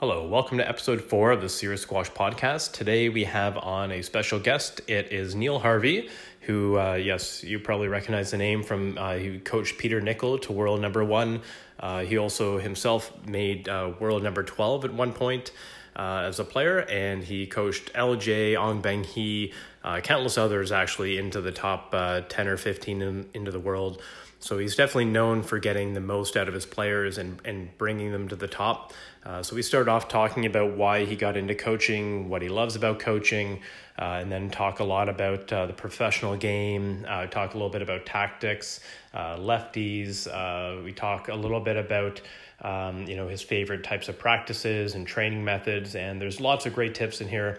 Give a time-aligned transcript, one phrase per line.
[0.00, 2.72] Hello, welcome to episode four of the Serious Squash podcast.
[2.72, 4.82] Today we have on a special guest.
[4.88, 6.10] It is Neil Harvey,
[6.42, 10.52] who, uh, yes, you probably recognize the name from, uh, he coached Peter Nicol to
[10.52, 11.40] world number one.
[11.80, 15.52] Uh, he also himself made uh, world number 12 at one point
[15.98, 21.16] uh, as a player, and he coached LJ, Ong Beng Hee, uh, countless others actually
[21.16, 21.92] into the top
[22.28, 24.02] 10 or 15 in, into the world.
[24.38, 28.12] So he's definitely known for getting the most out of his players and, and bringing
[28.12, 28.92] them to the top.
[29.26, 32.76] Uh, so we start off talking about why he got into coaching, what he loves
[32.76, 33.60] about coaching,
[33.98, 37.70] uh, and then talk a lot about uh, the professional game, uh, talk a little
[37.70, 38.80] bit about tactics,
[39.14, 40.28] uh, lefties.
[40.28, 42.20] Uh, we talk a little bit about
[42.62, 46.72] um, you know his favorite types of practices and training methods, and there's lots of
[46.72, 47.58] great tips in here.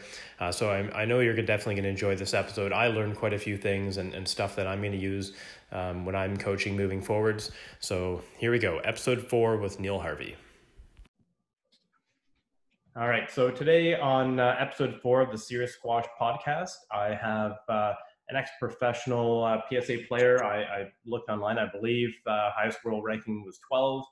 [0.51, 2.71] so I, I know you're definitely going to enjoy this episode.
[2.71, 5.33] I learned quite a few things and, and stuff that I'm going to use
[5.71, 7.51] um, when I'm coaching moving forwards.
[7.79, 10.35] So here we go, episode four with Neil Harvey.
[12.99, 17.57] All right, so today on uh, episode four of the Serious Squash podcast, I have
[17.69, 17.93] uh,
[18.29, 20.43] an ex-professional uh, PSA player.
[20.43, 24.03] I, I, looked online, I believe uh, highest world ranking was 12.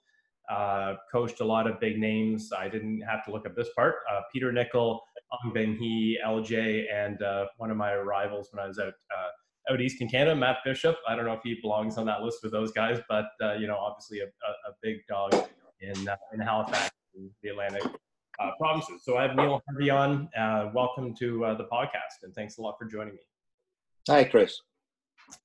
[0.51, 2.51] Uh, coached a lot of big names.
[2.55, 3.95] I didn't have to look up this part.
[4.11, 7.17] Uh, Peter Nicol, Ong Beng Hee, LJ, and
[7.57, 8.93] one of my rivals when I was out
[9.69, 10.97] out east in Canada, Matt Bishop.
[11.07, 13.67] I don't know if he belongs on that list with those guys, but uh, you
[13.67, 15.33] know, obviously a, a, a big dog
[15.81, 17.83] in uh, in Halifax, in the Atlantic
[18.39, 19.03] uh, provinces.
[19.03, 20.29] So I have Neil Harvey on.
[20.37, 23.21] Uh, welcome to uh, the podcast, and thanks a lot for joining me.
[24.07, 24.59] Hi, Chris.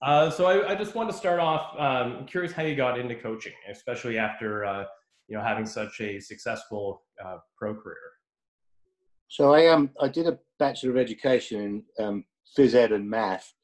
[0.02, 1.72] Uh, so I, I, just want to start off.
[1.78, 4.86] Um, I'm curious how you got into coaching, especially after
[5.28, 7.02] you know having such a successful
[7.56, 7.96] pro career.
[9.28, 12.24] So I um I did a bachelor of education in um,
[12.58, 13.54] phys ed and math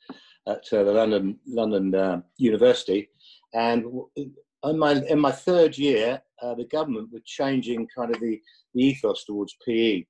[0.49, 3.09] at uh, the London London uh, University,
[3.55, 3.85] and
[4.17, 8.41] in my in my third year, uh, the government were changing kind of the,
[8.75, 10.05] the ethos towards PE,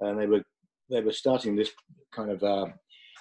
[0.00, 0.42] and they were
[0.90, 1.70] they were starting this
[2.12, 2.66] kind of uh,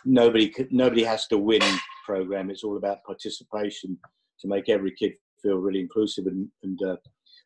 [0.06, 1.62] nobody nobody has to win
[2.06, 2.50] program.
[2.50, 3.98] It's all about participation
[4.40, 6.98] to make every kid feel really inclusive and and, uh,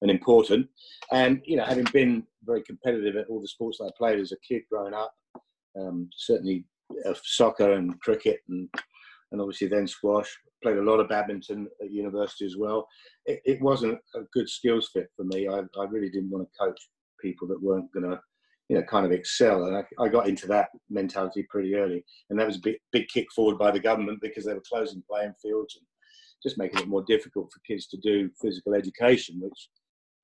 [0.02, 0.68] and important.
[1.12, 4.32] And you know, having been very competitive at all the sports that I played as
[4.32, 5.14] a kid growing up,
[5.80, 6.66] um, certainly
[7.06, 8.70] uh, soccer and cricket and
[9.32, 10.36] and obviously then squash.
[10.64, 12.88] Played a lot of badminton at university as well.
[13.26, 15.48] It, it wasn't a good skills fit for me.
[15.48, 16.80] I, I really didn't want to coach
[17.22, 18.20] people that weren't going to,
[18.70, 19.66] you know, kind of excel.
[19.66, 22.04] And I, I, got into that mentality pretty early.
[22.30, 25.04] And that was a big, big kick forward by the government because they were closing
[25.10, 25.86] playing fields and
[26.42, 29.70] just making it more difficult for kids to do physical education, which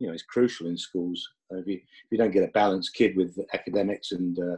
[0.03, 1.25] you know is crucial in schools.
[1.50, 4.58] Uh, if you if you don't get a balanced kid with academics and uh,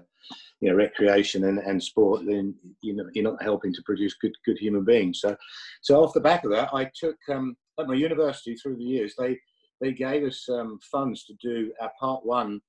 [0.59, 4.35] you know recreation and, and sport, then you know you're not helping to produce good
[4.43, 5.21] good human beings.
[5.21, 5.37] So
[5.83, 9.13] so off the back of that, I took um, at my university through the years
[9.19, 9.39] they
[9.81, 12.59] they gave us um, funds to do our part one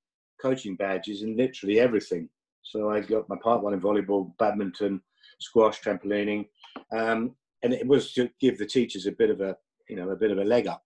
[0.43, 2.29] coaching badges in literally everything.
[2.63, 5.01] So I got my part one in volleyball, badminton,
[5.41, 6.47] squash, trampolining,
[6.93, 9.57] um, and it was to give the teachers a bit of a
[9.89, 10.86] you know a bit of a leg up.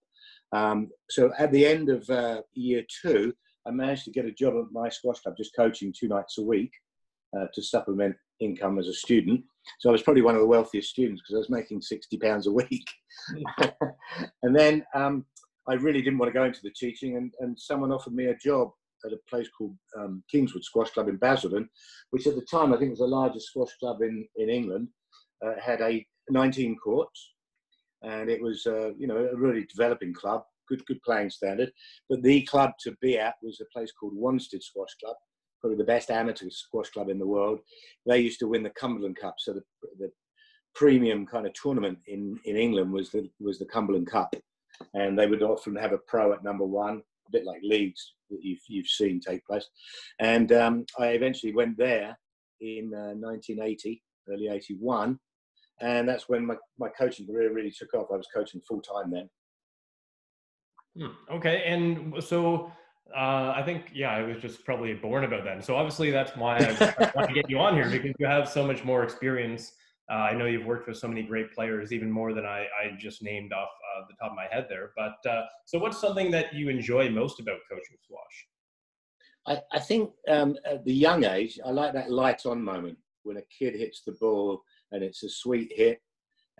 [0.53, 3.33] Um, so at the end of uh, year two,
[3.65, 6.43] I managed to get a job at my squash club, just coaching two nights a
[6.43, 6.71] week
[7.37, 9.43] uh, to supplement income as a student.
[9.79, 12.47] So I was probably one of the wealthiest students because I was making sixty pounds
[12.47, 12.85] a week.
[14.43, 15.25] and then um,
[15.69, 18.35] I really didn't want to go into the teaching, and, and someone offered me a
[18.35, 18.71] job
[19.05, 21.69] at a place called um, Kingswood Squash Club in Basildon,
[22.09, 24.87] which at the time I think was the largest squash club in in England.
[25.45, 27.31] Uh, had a 19 courts,
[28.03, 31.71] and it was uh, you know a really developing club, good good playing standard.
[32.09, 35.15] But the club to be at was a place called Wanstead Squash Club,
[35.59, 37.59] probably the best amateur squash club in the world.
[38.05, 39.63] They used to win the Cumberland Cup, so the,
[39.99, 40.11] the
[40.73, 44.33] premium kind of tournament in, in England was the was the Cumberland Cup,
[44.93, 48.39] and they would often have a pro at number one, a bit like leagues that
[48.41, 49.67] you've you've seen take place.
[50.19, 52.17] And um, I eventually went there
[52.59, 55.19] in uh, 1980, early 81,
[55.81, 58.07] and that's when my, my coaching career really took off.
[58.13, 59.29] I was coaching full time then.
[60.97, 61.35] Hmm.
[61.35, 62.71] Okay, and so
[63.15, 65.61] uh, I think yeah, I was just probably born about then.
[65.61, 68.47] So obviously that's why I, I want to get you on here because you have
[68.47, 69.73] so much more experience.
[70.11, 72.97] Uh, I know you've worked with so many great players, even more than I, I
[72.99, 74.91] just named off uh, the top of my head there.
[74.97, 78.47] But uh, so, what's something that you enjoy most about coaching squash?
[79.47, 83.37] I, I think um, at the young age, I like that light on moment when
[83.37, 84.61] a kid hits the ball
[84.91, 86.01] and it's a sweet hit,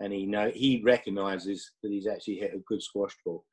[0.00, 3.44] and he know he recognises that he's actually hit a good squash ball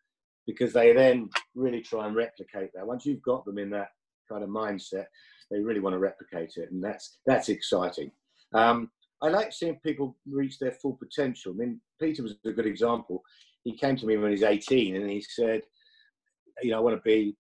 [0.48, 2.88] because they then really try and replicate that.
[2.88, 3.90] Once you've got them in that
[4.30, 5.06] kind of mindset,
[5.52, 8.12] they really want to replicate it, and that's that's exciting.
[8.54, 8.90] Um,
[9.22, 11.54] I like seeing people reach their full potential.
[11.54, 13.22] I mean, Peter was a good example.
[13.64, 15.62] He came to me when he was 18, and he said,
[16.62, 17.36] "You know, I want to be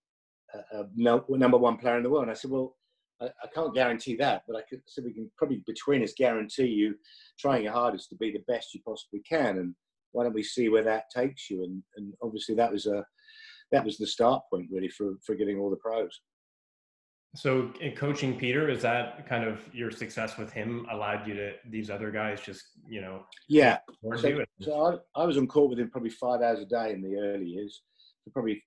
[0.53, 2.23] a, a number one player in the world.
[2.23, 2.75] And I said, well,
[3.21, 6.67] I, I can't guarantee that, but I could, so we can probably between us guarantee
[6.67, 6.95] you
[7.39, 9.57] trying your hardest to be the best you possibly can.
[9.57, 9.75] And
[10.11, 11.63] why don't we see where that takes you?
[11.63, 13.05] And, and obviously that was a,
[13.71, 16.19] that was the start point really for, for getting all the pros.
[17.35, 21.53] So in coaching Peter, is that kind of your success with him allowed you to
[21.69, 23.77] these other guys just, you know, yeah.
[24.17, 27.03] So, so I, I was on court with him probably five hours a day in
[27.03, 27.83] the early years
[28.23, 28.63] for probably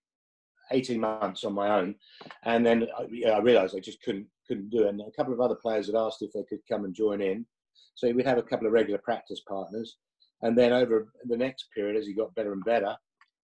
[0.70, 1.96] 18 months on my own.
[2.44, 4.88] And then I, yeah, I realized I just couldn't, couldn't do.
[4.88, 7.46] And a couple of other players had asked if they could come and join in.
[7.94, 9.96] So we'd have a couple of regular practice partners.
[10.42, 12.96] And then over the next period, as he got better and better,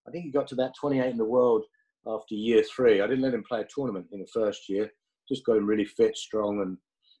[0.07, 1.65] I think he got to about 28 in the world
[2.07, 3.01] after year three.
[3.01, 4.91] I didn't let him play a tournament in the first year
[5.29, 6.77] just got him really fit, strong, and,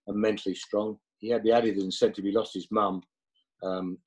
[0.07, 0.97] and mentally strong.
[1.19, 2.25] He had the added incentive.
[2.25, 3.03] He lost his mum
[3.63, 3.99] um,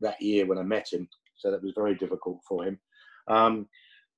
[0.00, 2.78] that year when I met him, so that was very difficult for him.
[3.28, 3.68] Um,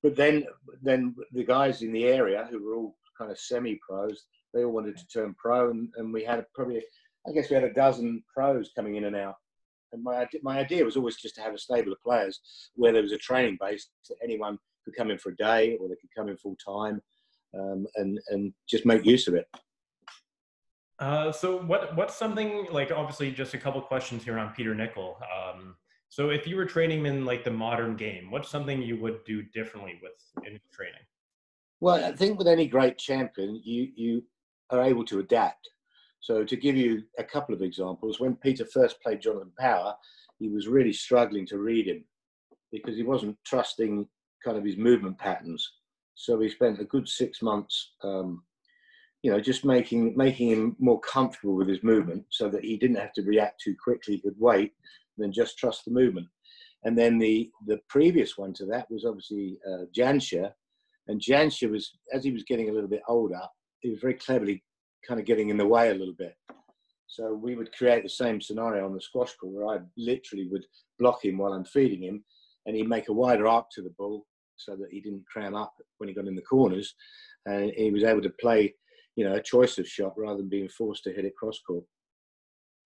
[0.03, 0.45] but then,
[0.83, 4.97] then the guys in the area who were all kind of semi-pros, they all wanted
[4.97, 6.83] to turn pro, and, and we had probably,
[7.27, 9.37] I guess, we had a dozen pros coming in and out.
[9.93, 12.41] And my my idea was always just to have a stable of players
[12.75, 15.89] where there was a training base that anyone could come in for a day or
[15.89, 17.01] they could come in full time
[17.55, 19.47] um, and and just make use of it.
[20.99, 25.19] Uh, so what what's something like obviously just a couple questions here on Peter Nicol.
[25.21, 25.77] Um,
[26.09, 29.43] so if you were training in like the modern game, what's something you would do
[29.43, 31.01] differently with in training?
[31.81, 34.25] Well, I think with any great champion, you you
[34.73, 35.69] are able to adapt.
[36.21, 39.95] So to give you a couple of examples, when Peter first played Jonathan Power,
[40.39, 42.05] he was really struggling to read him
[42.71, 44.07] because he wasn't trusting
[44.45, 45.69] kind of his movement patterns.
[46.15, 48.43] So we spent a good six months, um,
[49.23, 52.97] you know, just making making him more comfortable with his movement, so that he didn't
[52.97, 54.15] have to react too quickly.
[54.15, 54.73] He could wait,
[55.17, 56.29] and then just trust the movement.
[56.85, 60.53] And then the the previous one to that was obviously uh, Jansher,
[61.09, 63.41] and Jansher was as he was getting a little bit older,
[63.83, 64.65] he was very cleverly
[65.07, 66.35] kind of getting in the way a little bit.
[67.07, 70.65] So we would create the same scenario on the squash court where I literally would
[70.99, 72.25] block him while I'm feeding him,
[72.65, 74.25] and he'd make a wider arc to the ball,
[74.57, 76.95] so that he didn't cram up when he got in the corners,
[77.45, 78.75] and he was able to play,
[79.17, 81.85] you know, a choice of shot rather than being forced to hit it cross court.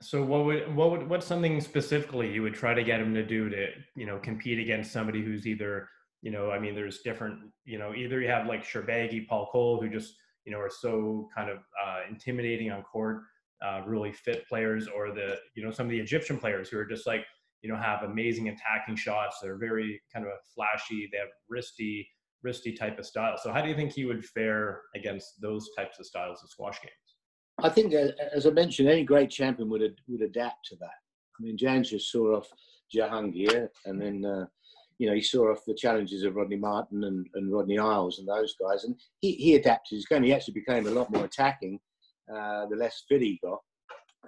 [0.03, 3.25] So what would what would what's something specifically you would try to get him to
[3.25, 5.89] do to you know compete against somebody who's either
[6.21, 9.81] you know I mean there's different you know either you have like Shorbagy, Paul Coll
[9.81, 10.15] who just
[10.47, 13.23] you know are so kind of uh, intimidating on court,
[13.65, 16.87] uh, really fit players, or the you know some of the Egyptian players who are
[16.87, 17.27] just like
[17.67, 19.39] you know, have amazing attacking shots.
[19.43, 21.09] They're very kind of flashy.
[21.11, 22.07] They have wristy,
[22.47, 23.37] wristy type of style.
[23.43, 26.81] So how do you think he would fare against those types of styles of squash
[26.81, 26.93] games?
[27.63, 30.87] I think, uh, as I mentioned, any great champion would would adapt to that.
[30.87, 32.49] I mean, Jan just saw off
[32.95, 34.47] Jahangir, and then uh,
[34.99, 38.29] you know he saw off the challenges of Rodney Martin and, and Rodney Eyles and
[38.29, 40.23] those guys, and he, he adapted his game.
[40.23, 41.79] He actually became a lot more attacking
[42.33, 43.61] uh, the less fit he got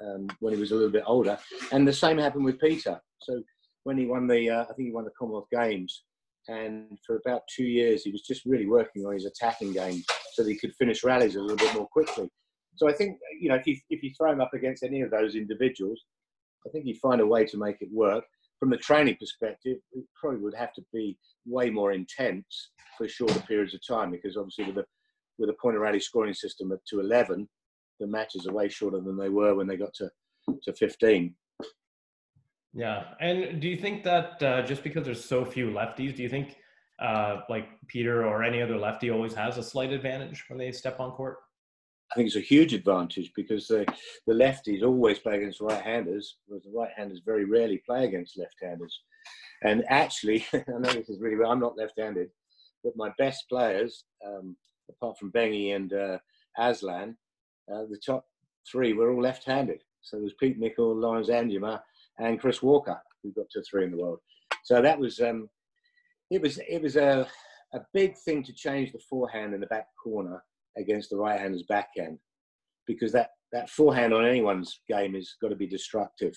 [0.03, 1.38] um, when he was a little bit older.
[1.73, 3.00] And the same happened with Peter.
[3.23, 3.43] So
[3.85, 6.05] when he won the, uh, I think he won the Commonwealth Games,
[6.49, 10.43] and for about two years he was just really working on his attacking game so
[10.43, 12.29] that he could finish rallies a little bit more quickly.
[12.76, 15.11] So I think you know if you if you throw him up against any of
[15.11, 16.00] those individuals,
[16.67, 18.25] I think he'd find a way to make it work.
[18.58, 21.16] From the training perspective, it probably would have to be
[21.46, 24.84] way more intense for shorter periods of time because obviously with a
[25.38, 27.49] with a point of rally scoring system to 11,
[28.00, 30.10] the matches are way shorter than they were when they got to
[30.65, 31.34] to 15.
[32.74, 36.29] Yeah, and do you think that uh, just because there's so few lefties, do you
[36.29, 36.56] think
[37.00, 41.00] uh, like Peter or any other lefty always has a slight advantage when they step
[41.00, 41.38] on court?
[42.10, 43.84] I think it's a huge advantage because the,
[44.27, 48.98] the lefties always play against right-handers, whereas the right-handers very rarely play against left-handers.
[49.62, 52.31] And actually, I know this is really I'm not left-handed,
[52.82, 54.56] but my best players, um,
[54.88, 56.19] apart from Beng Hee and uh,
[56.58, 57.17] Azlan,
[57.72, 58.24] uh, the top
[58.70, 59.82] three were all left-handed.
[60.00, 61.81] So there was Pete Nicol, Lawrence Anjema,
[62.19, 64.20] and Chris Walker, who got to three in the world.
[64.65, 65.48] So that was um,
[66.31, 67.29] it was it was a
[67.74, 70.43] a big thing to change the forehand in the back corner
[70.79, 72.19] against the right-hander's backhand,
[72.87, 76.35] because that that forehand on anyone's game has got to be destructive,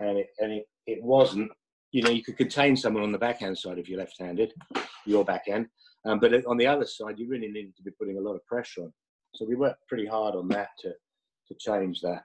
[0.00, 1.50] and it and it, it wasn't.
[1.92, 4.54] You know, you could contain someone on the backhand side if you're left-handed,
[5.04, 5.66] your backhand,
[6.06, 8.46] um, but on the other side, you really needed to be putting a lot of
[8.46, 8.92] pressure on.
[9.34, 10.90] So we worked pretty hard on that to
[11.48, 12.22] to change that.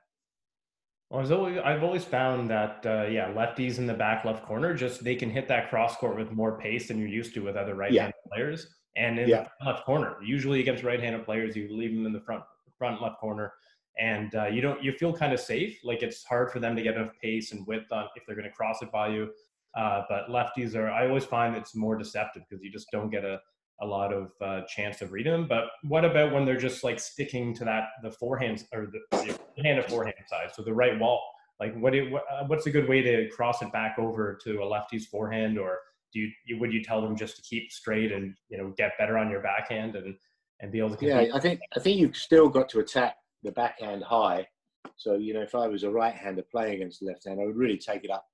[1.10, 4.74] Well, I've always, I've always found that uh, yeah, lefties in the back left corner
[4.74, 7.56] just they can hit that cross court with more pace than you're used to with
[7.56, 8.36] other right-handed yeah.
[8.36, 8.76] players.
[8.98, 9.48] And in yeah.
[9.60, 12.44] the left corner, usually against right-handed players, you leave them in the front
[12.78, 13.54] front left corner,
[14.00, 15.80] and uh, you don't you feel kind of safe.
[15.84, 18.50] Like it's hard for them to get enough pace and width on if they're going
[18.50, 19.30] to cross it by you.
[19.76, 23.24] Uh, but lefties are I always find it's more deceptive because you just don't get
[23.24, 23.40] a
[23.82, 25.48] a lot of uh, chance of reading them.
[25.48, 29.64] But what about when they're just like sticking to that the forehand or the, the
[29.64, 31.22] hand of forehand side, so the right wall?
[31.60, 34.64] Like, what, do, what uh, what's a good way to cross it back over to
[34.64, 35.80] a lefty's forehand, or
[36.14, 39.18] do you would you tell them just to keep straight and you know get better
[39.18, 40.16] on your backhand and
[40.60, 40.98] and be able to?
[40.98, 41.30] Compete?
[41.30, 44.48] Yeah, I think I think you've still got to attack the backhand high.
[44.96, 47.58] So you know, if I was a right-hander playing against the left hand, I would
[47.58, 48.26] really take it up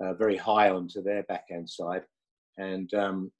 [0.00, 2.02] uh, very high onto their backhand side,
[2.56, 3.32] and um,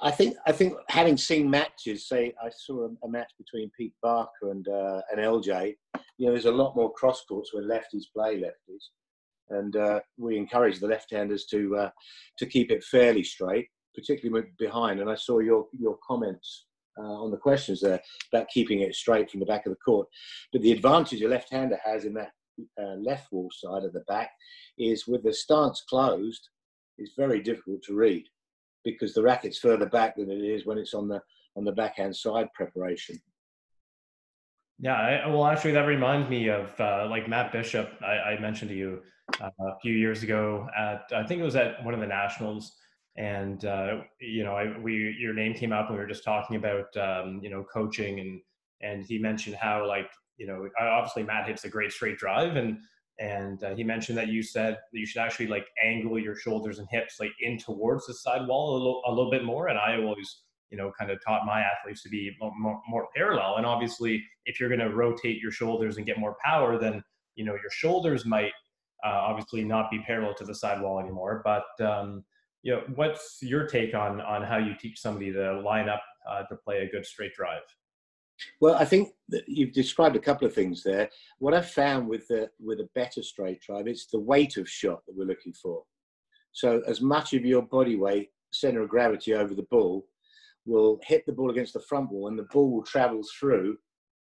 [0.00, 3.94] I think I think having seen matches, say I saw a, a match between Pete
[4.02, 5.74] Barker and uh, and LJ.
[6.18, 8.84] You know, there's a lot more cross courts where lefties play lefties,
[9.50, 11.90] and uh, we encourage the left-handers to uh,
[12.38, 15.00] to keep it fairly straight, particularly behind.
[15.00, 16.66] And I saw your your comments
[16.98, 18.00] uh, on the questions there
[18.32, 20.08] about keeping it straight from the back of the court.
[20.52, 22.30] But the advantage a left-hander has in that
[22.80, 24.30] uh, left wall side of the back
[24.78, 26.48] is with the stance closed,
[26.98, 28.24] it's very difficult to read
[28.84, 31.20] because the racket's further back than it is when it's on the
[31.56, 33.18] on the backhand side preparation.
[34.78, 37.90] Yeah, I, well, actually, that reminds me of uh, like Matt Bishop.
[38.02, 39.02] I, I mentioned to you
[39.40, 42.72] uh, a few years ago at I think it was at one of the nationals,
[43.16, 46.56] and uh, you know, I, we your name came up and we were just talking
[46.56, 48.40] about um, you know coaching and
[48.82, 52.78] and he mentioned how like you know obviously Matt hits a great straight drive and
[53.18, 56.88] and uh, he mentioned that you said you should actually like angle your shoulders and
[56.90, 59.68] hips like in towards the side wall a little a little bit more.
[59.68, 63.56] And i always you know kind of taught my athletes to be more, more parallel.
[63.56, 67.02] And obviously if you're going to rotate your shoulders and get more power then
[67.34, 68.52] you know your shoulders might
[69.04, 72.24] uh, obviously not be parallel to the sidewall anymore but um,
[72.62, 76.42] you know what's your take on on how you teach somebody to line up uh,
[76.44, 77.62] to play a good straight drive
[78.60, 81.08] well, I think that you've described a couple of things there.
[81.38, 85.04] What I've found with the with a better straight drive, it's the weight of shot
[85.06, 85.82] that we're looking for.
[86.52, 90.06] So as much of your body weight, center of gravity over the ball,
[90.66, 93.76] will hit the ball against the front wall, and the ball will travel through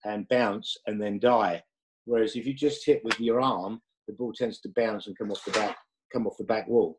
[0.05, 1.63] and bounce and then die.
[2.05, 5.31] Whereas if you just hit with your arm, the ball tends to bounce and come
[5.31, 5.77] off the back
[6.13, 6.99] come off the back wall.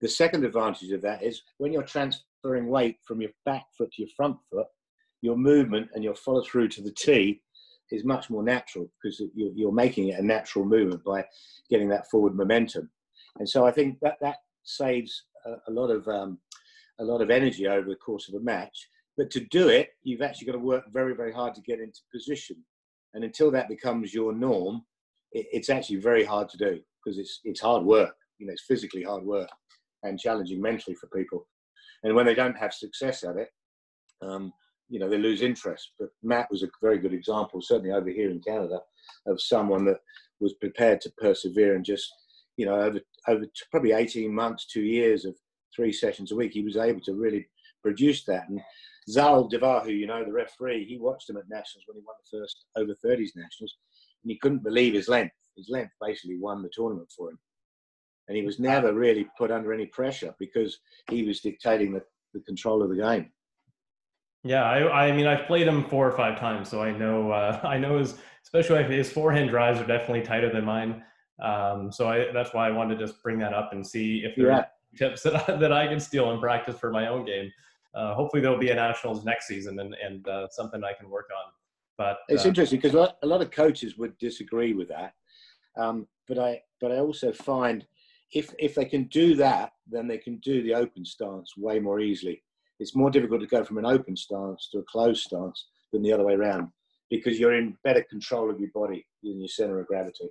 [0.00, 4.02] The second advantage of that is when you're transferring weight from your back foot to
[4.02, 4.66] your front foot,
[5.20, 7.40] your movement and your follow through to the tee
[7.90, 11.24] is much more natural because you're, making it a natural movement by
[11.68, 12.90] getting that forward momentum.
[13.38, 15.24] And so I think that that saves
[15.68, 16.38] a, lot of um,
[16.98, 18.88] a lot of energy over the course of a match.
[19.16, 22.00] But to do it, you've actually got to work very, very hard to get into
[22.12, 22.56] position.
[23.14, 24.82] And until that becomes your norm,
[25.32, 28.14] it, it's actually very hard to do because it's it's hard work.
[28.38, 29.48] You know, it's physically hard work
[30.02, 31.46] and challenging mentally for people.
[32.02, 33.48] And when they don't have success at it,
[34.22, 34.52] um,
[34.88, 35.92] you know they lose interest.
[35.98, 38.80] But Matt was a very good example, certainly over here in Canada,
[39.26, 40.00] of someone that
[40.40, 42.12] was prepared to persevere and just
[42.56, 45.36] you know over over probably 18 months, two years of
[45.74, 47.48] three sessions a week, he was able to really
[47.82, 48.48] produce that.
[48.48, 48.60] And
[49.08, 52.14] Zal Devar, who you know, the referee, he watched him at nationals when he won
[52.20, 53.76] the first over 30s nationals,
[54.22, 55.34] and he couldn't believe his length.
[55.56, 57.38] His length basically won the tournament for him.
[58.28, 60.78] And he was never really put under any pressure because
[61.10, 62.02] he was dictating the,
[62.34, 63.30] the control of the game.
[64.44, 67.60] Yeah, I, I mean, I've played him four or five times, so I know uh,
[67.64, 71.04] I know his, especially his forehand drives are definitely tighter than mine.
[71.40, 74.36] Um, so I, that's why I wanted to just bring that up and see if
[74.36, 74.58] there yeah.
[74.58, 77.50] are tips that I, that I can steal and practice for my own game.
[77.94, 81.28] Uh, hopefully, there'll be a nationals next season and and uh, something I can work
[81.30, 81.52] on.
[81.98, 85.12] But it's uh, interesting because a lot, of coaches would disagree with that.
[85.78, 87.86] Um, but I but I also find
[88.32, 92.00] if if they can do that, then they can do the open stance way more
[92.00, 92.42] easily
[92.82, 96.12] it's more difficult to go from an open stance to a closed stance than the
[96.12, 96.68] other way around
[97.10, 100.28] because you're in better control of your body in your center of gravity.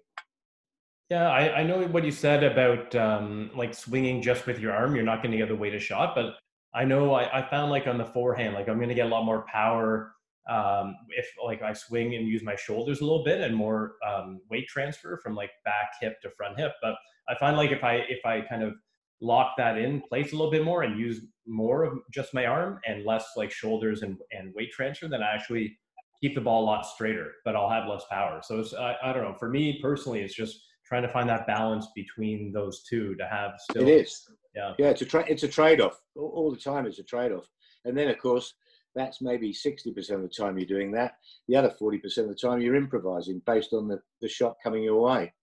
[1.10, 4.96] Yeah, I, I know what you said about um, like swinging just with your arm.
[4.96, 6.36] You're not going to get the weight of shot, but
[6.74, 9.10] I know I, I found like on the forehand, like I'm going to get a
[9.10, 10.14] lot more power
[10.50, 14.42] um, if like I swing and use my shoulders a little bit and more um,
[14.50, 16.74] weight transfer from like back hip to front hip.
[16.82, 16.96] But
[17.30, 18.74] I find like if I if I kind of
[19.22, 22.80] lock that in place a little bit more and use more of just my arm
[22.88, 25.78] and less like shoulders and, and weight transfer, then I actually
[26.22, 28.42] keep the ball a lot straighter, but I'll have less power.
[28.44, 29.36] So it's, I, I don't know.
[29.40, 33.52] For me personally, it's just trying to find that balance between those two to have
[33.70, 33.88] still.
[33.88, 34.28] It is.
[34.56, 34.74] Yeah.
[34.78, 34.90] Yeah.
[34.90, 36.86] It's a tra- it's a trade off all, all the time.
[36.86, 37.48] It's a trade off.
[37.86, 38.54] And then of course,
[38.96, 41.16] that's maybe 60% of the time you're doing that.
[41.48, 45.02] The other 40% of the time you're improvising based on the, the shot coming your
[45.02, 45.34] way.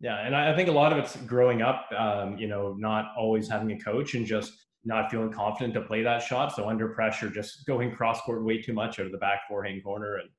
[0.00, 3.48] Yeah, and I think a lot of it's growing up, um, you know, not always
[3.48, 6.56] having a coach and just not feeling confident to play that shot.
[6.56, 9.84] So under pressure, just going cross court way too much out of the back forehand
[9.84, 10.30] corner, and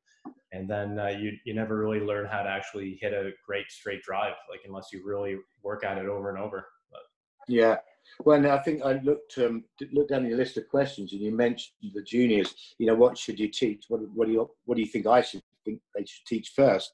[0.52, 4.02] and then uh, you you never really learn how to actually hit a great straight
[4.02, 6.68] drive, like unless you really work at it over and over.
[6.92, 7.02] But.
[7.48, 7.78] Yeah,
[8.20, 11.92] Well, I think I looked um, looked down your list of questions, and you mentioned
[11.94, 12.54] the juniors.
[12.78, 13.86] You know, what should you teach?
[13.88, 16.94] What, what do you what do you think I should think they should teach first?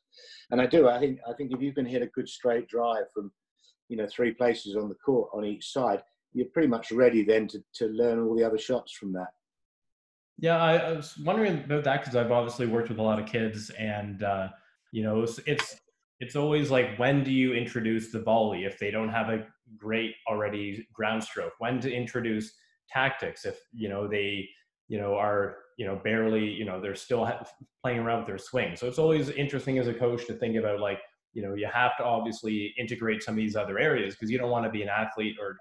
[0.51, 0.87] And I do.
[0.87, 3.31] I think I think if you can hit a good straight drive from,
[3.89, 6.01] you know, three places on the court on each side,
[6.33, 9.29] you're pretty much ready then to to learn all the other shots from that.
[10.39, 13.25] Yeah, I, I was wondering about that because I've obviously worked with a lot of
[13.25, 14.49] kids, and uh,
[14.91, 15.77] you know, it's, it's
[16.19, 19.45] it's always like when do you introduce the volley if they don't have a
[19.77, 21.53] great already ground stroke?
[21.59, 22.53] When to introduce
[22.89, 24.47] tactics if you know they
[24.87, 27.29] you know are you know barely you know they're still
[27.83, 28.75] playing around with their swing.
[28.75, 30.99] So it's always interesting as a coach to think about like
[31.33, 34.49] you know you have to obviously integrate some of these other areas because you don't
[34.49, 35.57] want to be an athlete or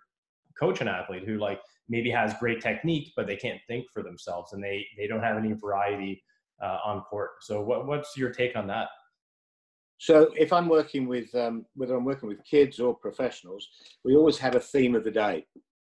[0.59, 4.55] coach an athlete who like maybe has great technique but they can't think for themselves
[4.55, 6.23] and they they don't have any variety
[6.63, 7.31] uh, on court.
[7.43, 8.89] So what, what's your take on that
[9.99, 13.67] so if I'm working with, um, whether I'm working with kids or professionals,
[14.05, 15.47] we always have a theme of the day.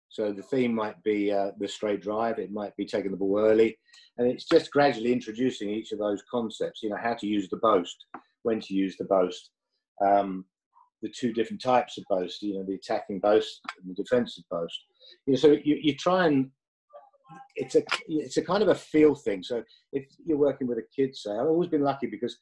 [0.09, 3.39] So the theme might be uh, the straight drive, it might be taking the ball
[3.39, 3.79] early,
[4.19, 6.83] and it's just gradually introducing each of those concepts.
[6.83, 8.07] You know, how to use the boast,
[8.43, 9.51] when to use the boast,
[10.05, 10.45] um,
[11.03, 12.43] the two different types of boast.
[12.43, 14.81] You know, the attacking boast and the defensive boast.
[15.27, 16.51] You know, so you, you try and
[17.55, 19.45] it's a it's a kind of a feel thing.
[19.45, 22.37] So if you're working with a kid, say, I've always been lucky because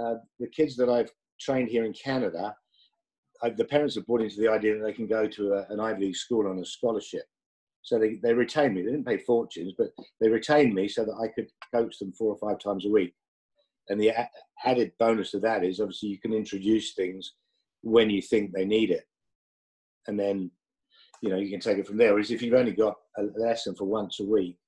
[0.00, 1.10] uh, the kids that I've
[1.40, 2.54] trained here in Canada,
[3.42, 5.80] I, the parents have bought into the idea that they can go to a, an
[5.80, 7.24] Ivy League school on a scholarship.
[7.82, 8.82] So they, they retained me.
[8.82, 9.88] They didn't pay fortunes, but
[10.20, 13.14] they retained me so that I could coach them four or five times a week.
[13.88, 14.30] And the a-
[14.64, 17.34] added bonus of that is obviously you can introduce things
[17.82, 19.04] when you think they need it.
[20.08, 20.50] And then,
[21.22, 22.12] you know, you can take it from there.
[22.12, 24.58] Whereas if you've only got a lesson for once a week,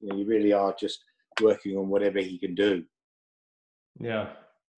[0.00, 0.98] you know, you really are just
[1.42, 2.84] working on whatever he can do.
[4.00, 4.30] Yeah.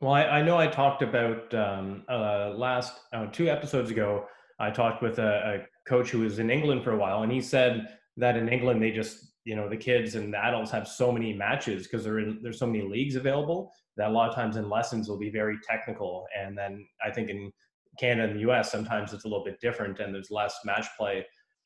[0.04, 4.26] Well, I, I know I talked about um, uh, last uh, two episodes ago.
[4.60, 7.40] I talked with a, a, coach who was in England for a while, and he
[7.40, 11.10] said that in England they just you know the kids and the adults have so
[11.10, 14.68] many matches because there there's so many leagues available that a lot of times in
[14.68, 17.50] lessons will be very technical, and then I think in
[17.98, 18.70] Canada and the U.S.
[18.70, 21.24] sometimes it's a little bit different, and there's less match play.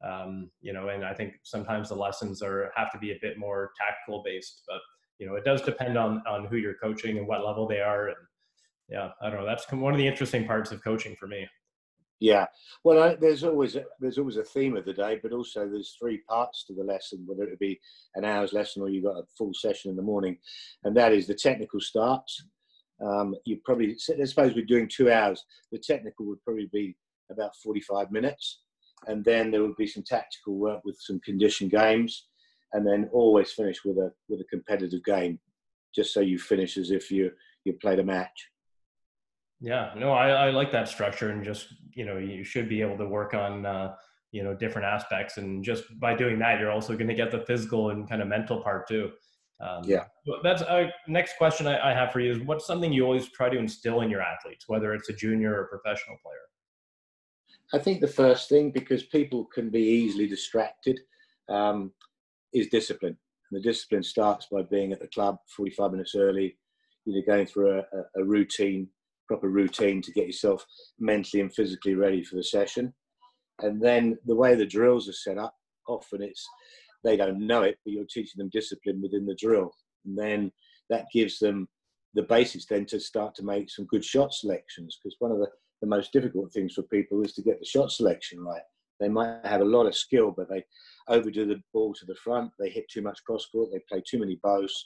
[0.09, 3.37] Um, you know, and I think sometimes the lessons are have to be a bit
[3.37, 4.79] more tactical based, but
[5.19, 8.07] you know, it does depend on on who you're coaching and what level they are.
[8.07, 8.17] And
[8.89, 9.47] yeah, I don't know.
[9.47, 11.47] That's one of the interesting parts of coaching for me.
[12.21, 12.47] Yeah,
[12.83, 15.97] well, I, there's always a, there's always a theme of the day, but also there's
[16.01, 17.79] three parts to the lesson, whether it be
[18.17, 20.37] an hour's lesson or you've got a full session in the morning,
[20.83, 22.45] and that is the technical starts.
[23.05, 25.45] Um, you probably, suppose, we're doing two hours.
[25.71, 26.97] The technical would probably be
[27.31, 28.63] about 45 minutes,
[29.07, 32.27] and then there would be some tactical work with some condition games,
[32.73, 35.39] and then always finish with a with a competitive game,
[35.95, 37.31] just so you finish as if you
[37.65, 38.49] you played a match.
[39.61, 42.97] Yeah, no, I, I like that structure, and just you know, you should be able
[42.99, 43.95] to work on uh,
[44.31, 47.41] you know different aspects, and just by doing that, you're also going to get the
[47.41, 49.11] physical and kind of mental part too.
[49.61, 50.05] Um, yeah,
[50.45, 53.29] that's a uh, next question I, I have for you is what's something you always
[53.31, 56.39] try to instill in your athletes, whether it's a junior or professional player.
[57.73, 61.01] I think the first thing, because people can be easily distracted,
[61.49, 61.93] um,
[62.55, 63.17] is discipline.
[63.51, 66.57] And the discipline starts by being at the club 45 minutes early,
[67.05, 68.89] you know, going through a, a routine,
[69.29, 70.65] proper routine to get yourself
[70.99, 72.93] mentally and physically ready for the session.
[73.61, 75.55] And then the way the drills are set up,
[75.87, 76.47] often it's
[77.05, 79.71] they don't know it, but you're teaching them discipline within the drill.
[80.05, 80.51] And then
[80.91, 81.69] that gives them
[82.15, 84.99] the basis then to start to make some good shot selections.
[85.03, 85.49] Because one of the,
[85.81, 88.63] the most difficult things for people is to get the shot selection right.
[88.99, 90.65] They might have a lot of skill, but they
[91.09, 92.51] overdo the ball to the front.
[92.59, 93.71] They hit too much cross court.
[93.73, 94.85] They play too many boasts.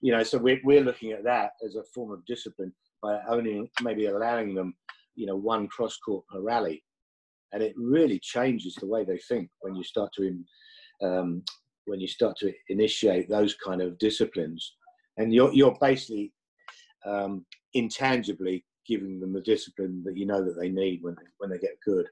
[0.00, 3.70] You know, so we're, we're looking at that as a form of discipline by only
[3.82, 4.74] maybe allowing them,
[5.14, 6.82] you know, one cross court per rally.
[7.52, 10.38] And it really changes the way they think when you start to,
[11.02, 11.42] um,
[11.86, 14.76] when you start to initiate those kind of disciplines.
[15.16, 16.32] And you're, you're basically
[17.04, 21.50] um, intangibly giving them the discipline that you know that they need when they, when
[21.50, 22.06] they get good.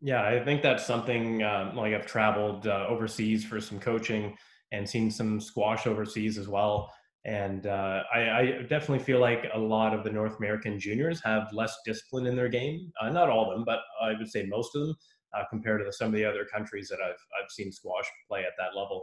[0.00, 4.36] Yeah, I think that's something um, like I've traveled uh, overseas for some coaching
[4.72, 6.92] and seen some squash overseas as well.
[7.26, 11.52] And uh, I, I, definitely feel like a lot of the North American juniors have
[11.52, 12.92] less discipline in their game.
[13.02, 14.96] Uh, not all of them, but I would say most of them
[15.36, 18.42] uh, compared to the, some of the other countries that I've, I've seen squash play
[18.42, 19.02] at that level.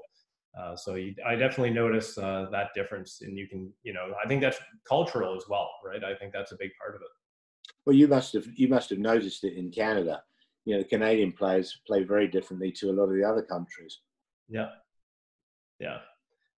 [0.58, 4.28] Uh, so you, I definitely notice uh, that difference, and you can, you know, I
[4.28, 6.04] think that's cultural as well, right?
[6.04, 7.08] I think that's a big part of it.
[7.86, 10.24] Well, you must have you must have noticed it in Canada
[10.66, 14.00] you know, the Canadian players play very differently to a lot of the other countries.
[14.48, 14.70] Yeah.
[15.80, 15.98] Yeah.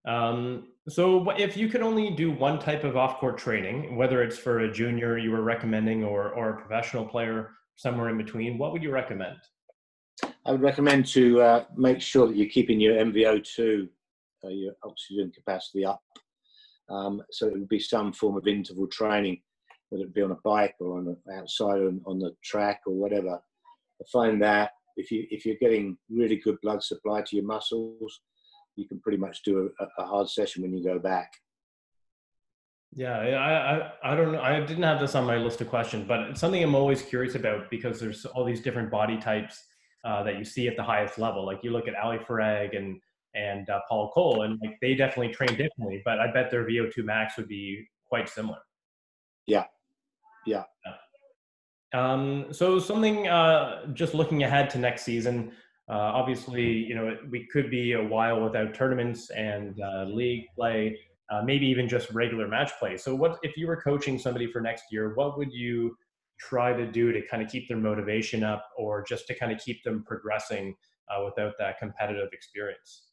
[0.06, 4.60] Um, so if you could only do one type of off-court training, whether it's for
[4.60, 8.84] a junior you were recommending or, or a professional player somewhere in between, what would
[8.84, 9.38] you recommend?
[10.46, 13.90] I would recommend to uh, make sure that you're keeping your MVO2,
[14.44, 16.04] uh, your oxygen capacity up.
[16.90, 19.42] Um, so it would be some form of interval training,
[19.90, 22.94] whether it be on a bike or on the outside on, on the track or
[22.94, 23.40] whatever.
[24.02, 28.22] I find that if you if you're getting really good blood supply to your muscles,
[28.76, 31.34] you can pretty much do a, a hard session when you go back.
[32.96, 34.42] Yeah, I, I, I don't know.
[34.42, 37.36] I didn't have this on my list of questions, but it's something I'm always curious
[37.36, 39.66] about because there's all these different body types
[40.06, 41.46] uh, that you see at the highest level.
[41.46, 43.00] Like you look at Ali Farag and
[43.34, 46.02] and uh, Paul Coll, and like they definitely train differently.
[46.06, 48.60] But I bet their VO2 max would be quite similar.
[49.46, 49.66] Yeah,
[50.46, 50.64] yeah.
[51.94, 55.52] Um, so something uh, just looking ahead to next season.
[55.88, 60.98] Uh, obviously, you know we could be a while without tournaments and uh, league play
[61.30, 62.98] uh, maybe even just regular match play.
[62.98, 65.14] So, what if you were coaching somebody for next year?
[65.16, 65.98] What would you
[66.40, 69.60] try to do to kind of keep their motivation up, or just to kind of
[69.60, 70.76] keep them progressing
[71.24, 73.04] without that competitive experience?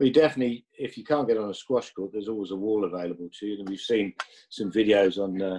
[0.00, 3.28] You definitely, if you can't get on a squash court, there's always a wall available
[3.40, 4.12] to you, and we've seen
[4.50, 5.40] some videos on.
[5.40, 5.58] Uh,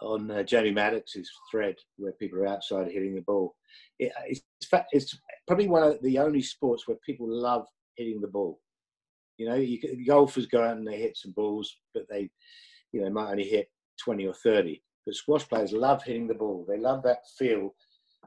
[0.00, 3.54] on uh, Jamie Maddox's thread where people are outside hitting the ball.
[3.98, 4.42] It, it's,
[4.92, 8.60] it's probably one of the only sports where people love hitting the ball.
[9.38, 12.30] You know, you, golfers go out and they hit some balls, but they,
[12.92, 13.68] you know, might only hit
[14.02, 14.80] 20 or 30.
[15.06, 16.64] But squash players love hitting the ball.
[16.68, 17.74] They love that feel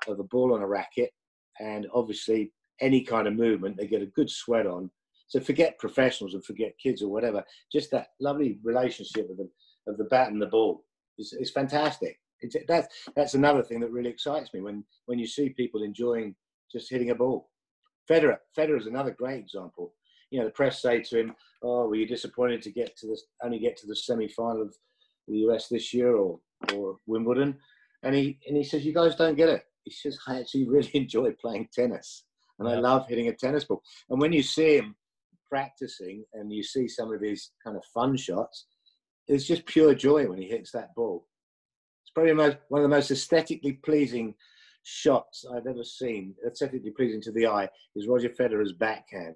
[0.08, 1.12] of the ball on a racket,
[1.60, 2.52] and obviously
[2.82, 4.92] any kind of movement, they get a good sweat on.
[5.28, 7.44] So forget professionals and forget kids or whatever.
[7.72, 9.50] Just that lovely relationship of the
[9.88, 10.84] of the bat and the ball
[11.18, 12.20] is, is fantastic.
[12.40, 16.36] It's, that's that's another thing that really excites me when when you see people enjoying
[16.72, 17.50] just hitting a ball.
[18.10, 19.94] Federer, Federer is another great example
[20.30, 23.24] you know, the press say to him, "Oh, were you disappointed to get to this
[23.44, 24.76] only get to the semi-final of
[25.28, 26.40] the US this year or
[26.74, 27.58] or Wimbledon?"
[28.04, 30.92] And he and he says, "You guys don't get it." He says, "I actually really
[30.94, 32.26] enjoy playing tennis,
[32.60, 32.68] and.
[32.68, 34.96] I love hitting a tennis ball." And when you see him
[35.50, 38.66] practicing and you see some of his kind of fun shots,
[39.28, 41.28] it's just pure joy when he hits that ball.
[42.04, 44.34] It's probably most, one of the most aesthetically pleasing
[44.84, 49.36] shots I've ever seen, aesthetically pleasing to the eye, is Roger Federer's backhand.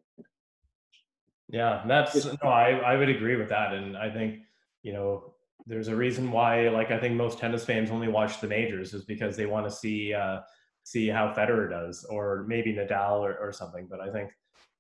[1.50, 3.74] Yeah, that's no, I, I would agree with that.
[3.74, 4.40] And I think,
[4.84, 5.34] you know,
[5.68, 9.04] there's a reason why like I think most tennis fans only watch the majors is
[9.04, 10.40] because they want to see uh
[10.84, 13.88] see how Federer does or maybe Nadal or, or something.
[13.90, 14.32] But I think,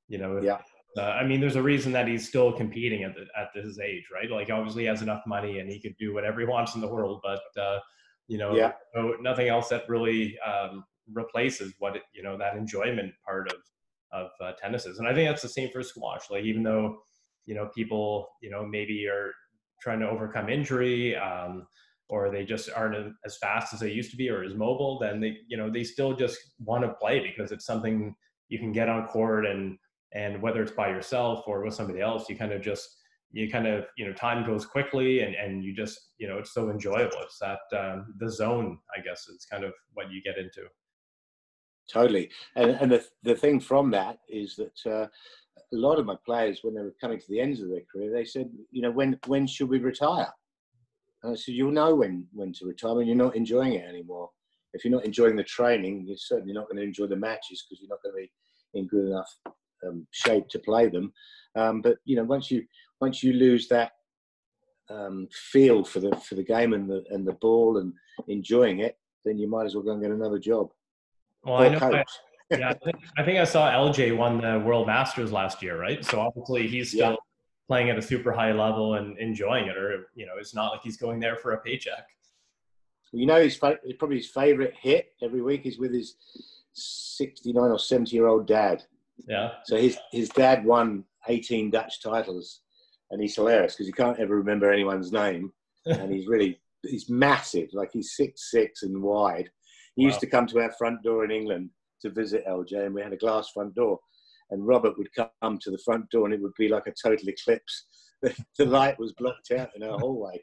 [0.07, 0.59] you know, yeah.
[0.97, 4.03] Uh, I mean, there's a reason that he's still competing at the, at this age,
[4.13, 4.29] right?
[4.29, 6.87] Like, obviously, he has enough money and he could do whatever he wants in the
[6.87, 7.79] world, but uh,
[8.27, 8.71] you know, yeah.
[8.95, 13.57] no, nothing else that really um, replaces what it, you know that enjoyment part of
[14.13, 14.99] of uh, tennises.
[14.99, 16.29] And I think that's the same for squash.
[16.29, 16.99] Like even though
[17.45, 19.31] you know people you know maybe are
[19.81, 21.67] trying to overcome injury um,
[22.07, 25.19] or they just aren't as fast as they used to be or as mobile, then
[25.19, 28.15] they you know they still just want to play because it's something
[28.49, 29.77] you can get on court and
[30.13, 32.97] and whether it's by yourself or with somebody else, you kind of just
[33.31, 36.53] you kind of you know time goes quickly and and you just you know it's
[36.53, 40.37] so enjoyable it's that um, the zone i guess is kind of what you get
[40.37, 40.63] into
[41.91, 42.29] Totally.
[42.55, 45.07] And, and the, the thing from that is that uh,
[45.73, 48.11] a lot of my players, when they were coming to the ends of their career,
[48.13, 50.31] they said, you know, when, when should we retire?
[51.23, 54.29] And I said, you'll know when, when to retire when you're not enjoying it anymore.
[54.73, 57.81] If you're not enjoying the training, you're certainly not going to enjoy the matches because
[57.81, 58.31] you're not going to be
[58.79, 59.37] in good enough
[59.87, 61.11] um, shape to play them.
[61.55, 62.65] Um, but you know, once you
[62.99, 63.91] once you lose that
[64.89, 67.93] um, feel for the for the game and the and the ball and
[68.27, 70.69] enjoying it, then you might as well go and get another job.
[71.43, 71.77] Well, I know.
[71.79, 72.03] I,
[72.57, 76.03] yeah, I think, I think, I saw LJ won the World Masters last year, right?
[76.03, 77.15] So obviously he's still yeah.
[77.67, 80.81] playing at a super high level and enjoying it, or you know, it's not like
[80.83, 82.07] he's going there for a paycheck.
[83.13, 86.15] You know, his probably his favorite hit every week is with his
[86.73, 88.83] 69 or 70 year old dad.
[89.27, 89.51] Yeah.
[89.65, 92.61] So his his dad won 18 Dutch titles,
[93.11, 95.51] and he's hilarious because he can't ever remember anyone's name,
[95.85, 99.49] and he's really he's massive, like he's six six and wide
[99.95, 100.09] he wow.
[100.09, 101.69] used to come to our front door in England
[102.01, 103.99] to visit LJ, and we had a glass front door.
[104.49, 107.29] And Robert would come to the front door, and it would be like a total
[107.29, 107.85] eclipse.
[108.57, 110.39] the light was blocked out in our hallway.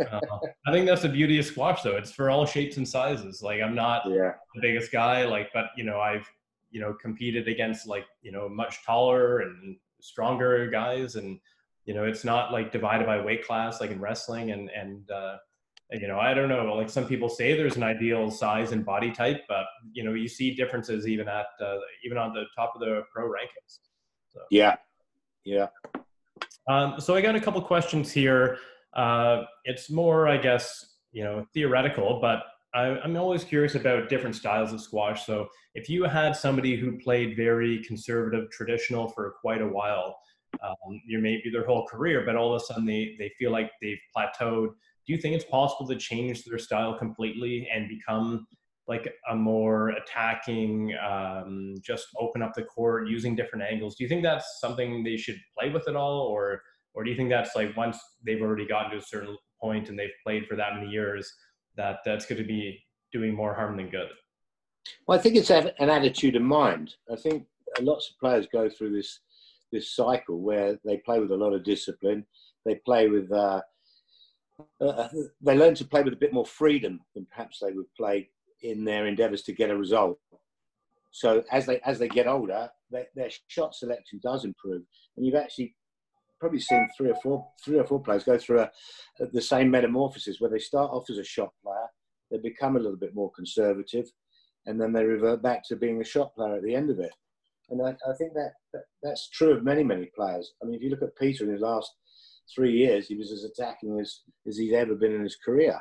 [0.00, 0.20] uh,
[0.66, 1.96] I think that's the beauty of squash, though.
[1.96, 3.42] It's for all shapes and sizes.
[3.42, 4.32] Like I'm not yeah.
[4.54, 6.28] the biggest guy, like, but you know, I've
[6.70, 11.38] you know competed against like you know much taller and stronger guys, and
[11.84, 15.36] you know, it's not like divided by weight class like in wrestling, and and uh,
[15.90, 16.74] you know, I don't know.
[16.74, 20.28] Like some people say, there's an ideal size and body type, but you know, you
[20.28, 23.78] see differences even at uh, even on the top of the pro rankings.
[24.28, 24.40] So.
[24.50, 24.76] Yeah,
[25.44, 25.68] yeah.
[26.68, 28.58] Um, so I got a couple questions here.
[28.92, 32.42] Uh, it's more, I guess, you know, theoretical, but
[32.78, 35.26] I, am always curious about different styles of squash.
[35.26, 40.16] So if you had somebody who played very conservative, traditional for quite a while,
[40.62, 43.72] um, you maybe their whole career, but all of a sudden they they feel like
[43.82, 44.68] they've plateaued.
[45.06, 48.46] Do you think it's possible to change their style completely and become
[48.86, 53.96] like a more attacking, um, just open up the court using different angles?
[53.96, 56.62] Do you think that's something they should play with at all, or
[56.94, 59.98] or do you think that's like once they've already gotten to a certain point and
[59.98, 61.32] they've played for that many years
[61.78, 64.08] that that's going to be doing more harm than good?
[65.06, 66.94] Well, I think it's an attitude of mind.
[67.10, 67.46] I think
[67.80, 69.20] lots of players go through this
[69.72, 72.26] this cycle where they play with a lot of discipline.
[72.64, 73.60] They play with uh,
[74.80, 75.08] uh,
[75.40, 78.28] they learn to play with a bit more freedom than perhaps they would play
[78.62, 80.18] in their endeavours to get a result.
[81.10, 84.82] So as they as they get older, they, their shot selection does improve,
[85.16, 85.74] and you've actually
[86.38, 88.70] probably seen three or four three or four players go through a,
[89.32, 91.86] the same metamorphosis where they start off as a shot player,
[92.30, 94.06] they become a little bit more conservative,
[94.66, 97.12] and then they revert back to being a shot player at the end of it.
[97.70, 100.52] And I, I think that, that, that's true of many many players.
[100.62, 101.92] I mean, if you look at Peter in his last
[102.54, 105.80] three years, he was as attacking as, as he's ever been in his career.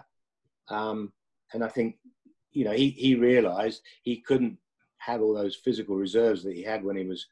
[0.70, 1.14] Um,
[1.54, 1.96] and I think,
[2.52, 4.58] you know, he, he realised he couldn't
[4.98, 7.26] have all those physical reserves that he had when he was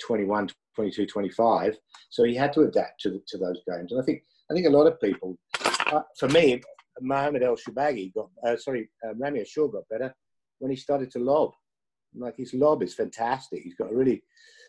[0.00, 1.76] 21, 22, 25.
[2.08, 3.90] So he had to adapt to, to those games.
[3.90, 5.36] And I think, I think a lot of people,
[5.92, 6.62] uh, for me,
[7.00, 10.14] Mohamed El Shorbagy got, uh, sorry, uh, Ramy Ashour got better
[10.60, 11.50] when he started to lob.
[12.14, 13.64] Like his lob is fantastic.
[13.64, 14.22] He's got a really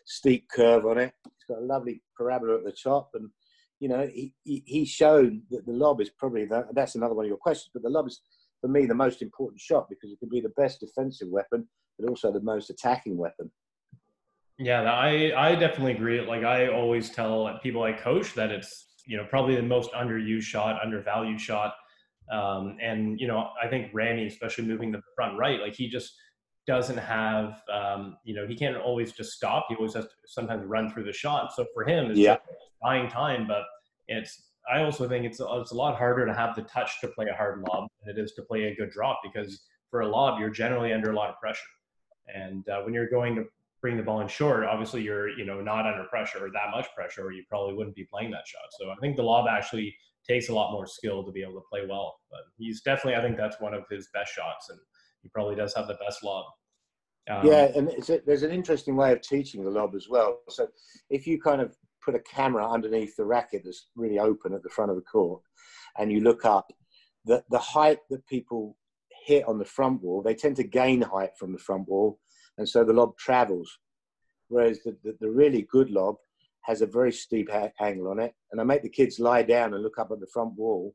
[0.04, 1.14] steep curve on it.
[1.22, 3.30] He's got a lovely parabola at the top, and
[3.78, 7.24] you know he, he he's shown that the lob is probably the, that's another one
[7.24, 7.70] of your questions.
[7.72, 8.20] But the lob is
[8.60, 11.66] for me the most important shot because it can be the best defensive weapon,
[11.98, 13.50] but also the most attacking weapon.
[14.60, 16.20] Yeah, I I definitely agree.
[16.20, 20.42] Like I always tell people I coach that it's you know probably the most underused
[20.42, 21.74] shot, undervalued shot.
[22.30, 25.88] Um, and you know, I think Ramy, especially moving to the front right, like he
[25.88, 26.12] just
[26.66, 29.66] doesn't have, um, you know, he can't always just stop.
[29.70, 31.54] He always has to sometimes run through the shot.
[31.54, 32.36] So for him, it's yeah.
[32.82, 33.46] buying time.
[33.46, 33.62] But
[34.08, 37.26] it's, I also think it's it's a lot harder to have the touch to play
[37.32, 40.38] a hard lob than it is to play a good drop because for a lob
[40.38, 41.72] you're generally under a lot of pressure,
[42.32, 43.44] and uh, when you're going to
[43.80, 46.86] bring the ball in short, obviously you're you know not under pressure or that much
[46.94, 48.62] pressure, or you probably wouldn't be playing that shot.
[48.78, 49.94] So I think the lob actually
[50.28, 52.16] takes a lot more skill to be able to play well.
[52.30, 54.78] But he's definitely, I think that's one of his best shots, and
[55.22, 56.44] he probably does have the best lob.
[57.30, 60.40] Um, yeah, and a, there's an interesting way of teaching the lob as well.
[60.48, 60.68] So
[61.10, 64.70] if you kind of put a camera underneath the racket that's really open at the
[64.70, 65.42] front of the court,
[65.98, 66.72] and you look up,
[67.24, 68.76] the the height that people
[69.26, 72.18] hit on the front wall, they tend to gain height from the front wall,
[72.58, 73.78] and so the lob travels.
[74.48, 76.16] Whereas the, the, the really good lob
[76.62, 77.48] has a very steep
[77.80, 80.26] angle on it, and I make the kids lie down and look up at the
[80.32, 80.94] front wall,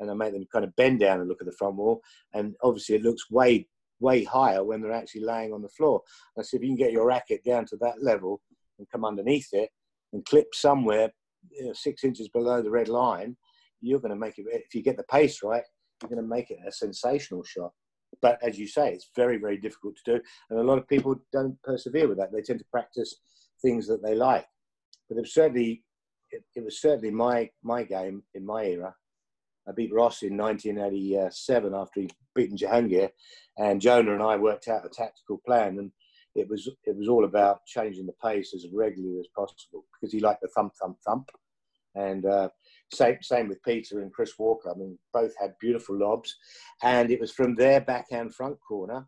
[0.00, 2.02] and I make them kind of bend down and look at the front wall,
[2.34, 3.66] and obviously it looks way
[4.00, 6.00] way higher when they're actually laying on the floor.
[6.38, 8.40] I said, if you can get your racket down to that level
[8.78, 9.70] and come underneath it
[10.12, 11.10] and clip somewhere
[11.50, 13.36] you know, six inches below the red line,
[13.80, 14.46] you're going to make it.
[14.48, 15.62] If you get the pace right,
[16.02, 17.72] you're going to make it a sensational shot.
[18.20, 21.16] But as you say, it's very, very difficult to do, and a lot of people
[21.32, 22.32] don't persevere with that.
[22.32, 23.14] They tend to practice
[23.62, 24.46] things that they like.
[25.08, 25.82] But it was certainly,
[26.30, 28.94] it, it was certainly my my game in my era
[29.68, 33.10] I beat Ross in 1987 after he'd beaten Jahangir,
[33.58, 35.92] and Jonah and I worked out a tactical plan, and
[36.34, 40.20] it was it was all about changing the pace as regularly as possible because he
[40.20, 41.30] liked the thump thump thump,
[41.94, 42.48] and uh,
[42.92, 44.70] same same with Peter and Chris Walker.
[44.70, 46.36] I mean, both had beautiful lobs,
[46.82, 49.06] and it was from their backhand front corner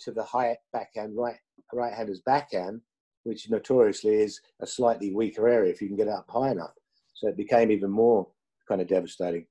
[0.00, 1.36] to the high backhand right
[1.72, 2.80] right hander's backhand,
[3.24, 6.72] which notoriously is a slightly weaker area if you can get up high enough.
[7.14, 8.26] So it became even more
[8.68, 9.46] kind of devastating.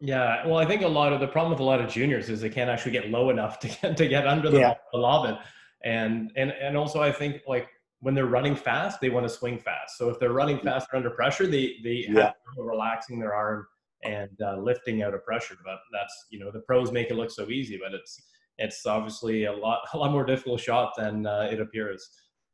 [0.00, 2.40] Yeah, well, I think a lot of the problem with a lot of juniors is
[2.40, 4.74] they can't actually get low enough to get to get under the yeah.
[4.92, 5.38] lob
[5.84, 7.68] and and and also I think like
[8.04, 9.96] when they're running fast, they want to swing fast.
[9.96, 12.24] So if they're running fast under pressure, they they yeah.
[12.24, 13.66] have relaxing their arm
[14.02, 15.56] and uh, lifting out of pressure.
[15.64, 18.20] But that's you know the pros make it look so easy, but it's
[18.58, 22.06] it's obviously a lot a lot more difficult shot than uh, it appears.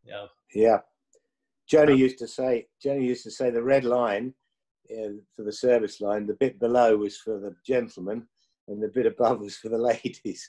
[0.05, 0.27] Yeah.
[0.55, 0.79] Yeah.
[1.69, 2.69] Johnny used to say.
[2.81, 4.33] Johnny used to say the red line
[5.35, 6.27] for the service line.
[6.27, 8.25] The bit below was for the gentlemen,
[8.69, 10.49] and the bit above was for the ladies.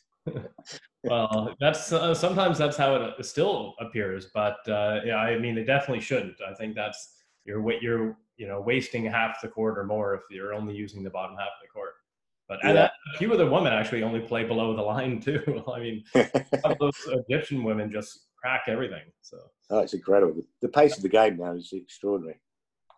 [1.04, 5.66] Well, that's uh, sometimes that's how it still appears, but uh, yeah, I mean, it
[5.66, 6.36] definitely shouldn't.
[6.48, 10.54] I think that's you're you're you know wasting half the court or more if you're
[10.54, 11.94] only using the bottom half of the court.
[12.48, 12.70] But yeah.
[12.70, 15.64] and a few of the women actually only play below the line too.
[15.74, 16.04] I mean,
[16.80, 19.04] those Egyptian women just crack everything.
[19.22, 19.38] So
[19.70, 20.42] oh, it's incredible.
[20.62, 22.40] The pace of the game now is extraordinary.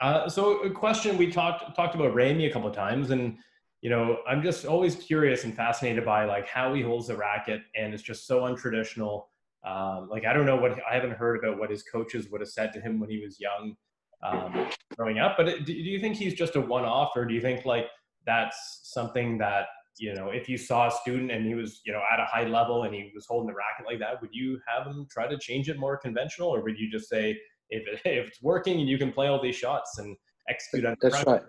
[0.02, 3.38] Uh, so a question we talked talked about Ramy a couple of times, and
[3.84, 7.64] you know, I'm just always curious and fascinated by like how he holds the racket,
[7.76, 9.26] and it's just so untraditional.
[9.66, 12.50] Um, like I don't know what I haven't heard about what his coaches would have
[12.50, 13.76] said to him when he was young,
[14.24, 15.36] um, growing up.
[15.36, 17.88] But do, do you think he's just a one-off, or do you think like
[18.26, 19.66] that's something that
[20.00, 22.46] you know, if you saw a student and he was, you know, at a high
[22.46, 25.38] level and he was holding the racket like that, would you have him try to
[25.38, 27.38] change it more conventional, or would you just say
[27.70, 30.16] if it, if it's working and you can play all these shots and
[30.50, 31.42] execute on that's right.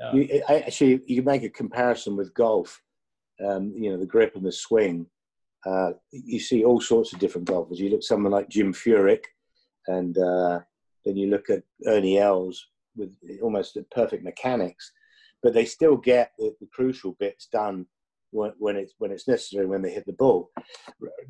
[0.00, 0.12] Yeah.
[0.12, 2.80] You, actually, you can make a comparison with golf.
[3.44, 5.06] Um, you know, the grip and the swing.
[5.66, 7.80] Uh, you see all sorts of different golfers.
[7.80, 9.24] You look at someone like Jim Furyk,
[9.86, 10.60] and uh,
[11.04, 14.92] then you look at Ernie Els with almost perfect mechanics,
[15.42, 17.86] but they still get the, the crucial bits done
[18.30, 20.50] when, when, it's when it's necessary when they hit the ball.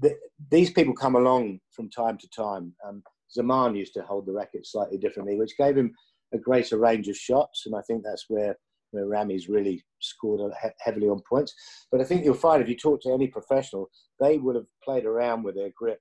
[0.00, 0.16] The,
[0.50, 2.74] these people come along from time to time.
[2.86, 5.94] Um, Zaman used to hold the racket slightly differently, which gave him
[6.34, 8.56] a greater range of shots, and I think that's where
[8.90, 10.40] where Ramy's really scored
[10.78, 11.52] heavily on points.
[11.90, 15.04] But I think you'll find if you talk to any professional, they would have played
[15.04, 16.00] around with their grip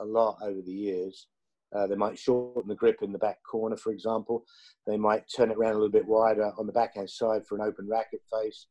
[0.00, 1.28] a lot over the years.
[1.74, 4.44] Uh, they might shorten the grip in the back corner, for example.
[4.86, 7.62] They might turn it around a little bit wider on the backhand side for an
[7.62, 8.66] open racket face.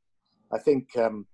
[0.54, 1.26] I think um,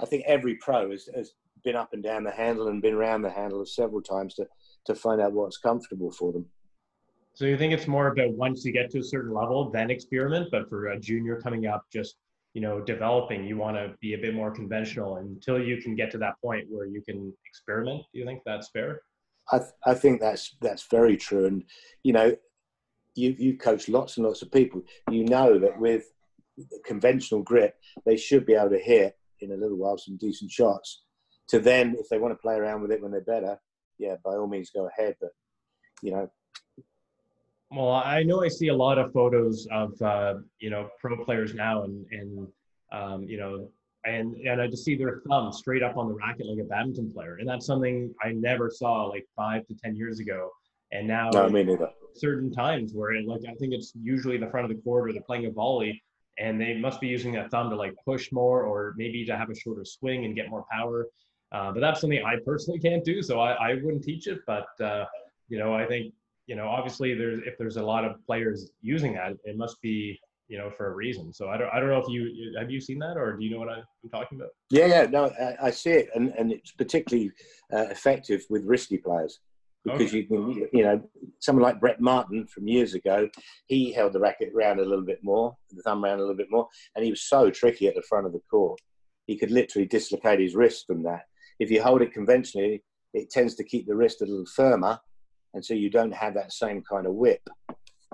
[0.00, 1.32] I think every pro has, has
[1.64, 4.46] been up and down the handle and been around the handle several times to
[4.86, 6.46] to find out what's comfortable for them.
[7.40, 10.48] So you think it's more about once you get to a certain level, then experiment.
[10.52, 12.16] But for a junior coming up, just
[12.52, 16.10] you know, developing, you want to be a bit more conventional until you can get
[16.10, 18.02] to that point where you can experiment.
[18.12, 19.00] Do you think that's fair?
[19.50, 21.46] I, th- I think that's that's very true.
[21.46, 21.64] And
[22.02, 22.36] you know,
[23.14, 24.82] you you coach lots and lots of people.
[25.10, 26.12] You know that with
[26.84, 27.74] conventional grip,
[28.04, 31.04] they should be able to hit in a little while some decent shots.
[31.48, 33.58] To then, if they want to play around with it when they're better,
[33.98, 35.14] yeah, by all means go ahead.
[35.18, 35.30] But
[36.02, 36.30] you know.
[37.70, 41.54] Well, I know I see a lot of photos of uh, you know pro players
[41.54, 42.48] now, and and
[42.90, 43.68] um, you know,
[44.04, 47.12] and and I just see their thumb straight up on the racket like a badminton
[47.12, 50.50] player, and that's something I never saw like five to ten years ago.
[50.92, 51.90] And now, no, me neither.
[52.16, 55.12] Certain times where it, like I think it's usually the front of the court or
[55.12, 56.02] they're playing a volley,
[56.38, 59.48] and they must be using that thumb to like push more or maybe to have
[59.48, 61.06] a shorter swing and get more power.
[61.52, 64.40] Uh, but that's something I personally can't do, so I, I wouldn't teach it.
[64.44, 65.04] But uh,
[65.48, 66.12] you know, I think
[66.50, 70.18] you know, obviously, there's if there's a lot of players using that, it must be
[70.48, 71.32] you know for a reason.
[71.32, 73.52] So I don't I don't know if you have you seen that or do you
[73.52, 74.50] know what I'm talking about?
[74.68, 77.30] Yeah, yeah, no, I, I see it, and and it's particularly
[77.72, 79.38] uh, effective with risky players
[79.84, 80.16] because okay.
[80.18, 81.00] you can you know
[81.38, 83.28] someone like Brett Martin from years ago,
[83.66, 86.50] he held the racket around a little bit more, the thumb around a little bit
[86.50, 88.80] more, and he was so tricky at the front of the court.
[89.28, 91.22] He could literally dislocate his wrist from that
[91.60, 92.82] if you hold it conventionally,
[93.12, 94.98] it tends to keep the wrist a little firmer,
[95.54, 97.42] and so you don't have that same kind of whip.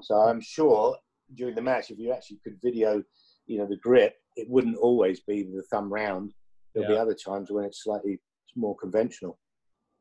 [0.02, 0.96] So I'm sure
[1.34, 3.02] during the match, if you actually could video,
[3.46, 6.32] you know, the grip, it wouldn't always be the thumb round.
[6.74, 6.96] There'll yeah.
[6.96, 8.20] be other times when it's slightly
[8.54, 9.38] more conventional.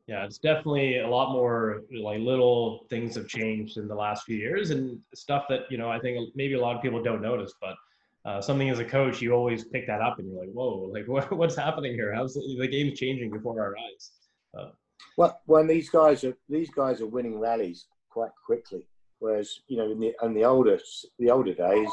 [0.08, 4.38] Yeah, it's definitely a lot more like little things have changed in the last few
[4.38, 7.54] years and stuff that, you know, I think maybe a lot of people don't notice,
[7.60, 7.76] but
[8.24, 11.08] uh, something as a coach, you always pick that up and you're like, whoa, like
[11.08, 12.14] what, what's happening here?
[12.14, 14.12] How's the, the game's changing before our eyes?
[14.58, 14.70] Uh,
[15.18, 18.88] well, when these guys are these guys are winning rallies quite quickly,
[19.20, 20.80] whereas you know in the in the older
[21.20, 21.90] the older days,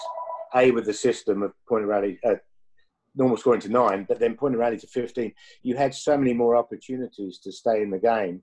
[0.55, 2.35] a with the system of point of rally, uh,
[3.15, 6.33] normal scoring to nine, but then point of rally to fifteen, you had so many
[6.33, 8.43] more opportunities to stay in the game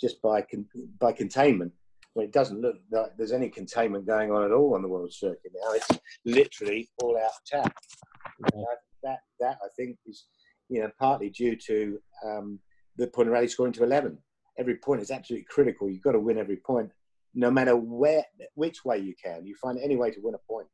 [0.00, 1.72] just by con- by containment
[2.14, 5.12] well, it doesn't look like there's any containment going on at all on the world
[5.12, 5.72] circuit now.
[5.72, 5.88] It's
[6.24, 7.74] literally all out attack.
[8.40, 10.26] That, that, that I think is,
[10.68, 12.60] you know, partly due to um,
[12.96, 14.18] the point rally scoring to 11.
[14.58, 15.90] Every point is absolutely critical.
[15.90, 16.90] You've got to win every point,
[17.34, 19.44] no matter where, which way you can.
[19.46, 20.68] You find any way to win a point.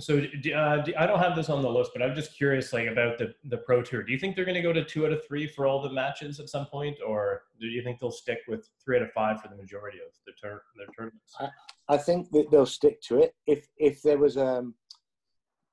[0.00, 0.18] So
[0.54, 3.34] uh, I don't have this on the list, but I'm just curious, like about the
[3.46, 4.04] the pro tour.
[4.04, 5.90] Do you think they're going to go to two out of three for all the
[5.90, 9.42] matches at some point, or do you think they'll stick with three out of five
[9.42, 11.34] for the majority of the tur- their tournaments?
[11.40, 11.48] I,
[11.88, 13.34] I think that they'll stick to it.
[13.48, 14.74] If if there was um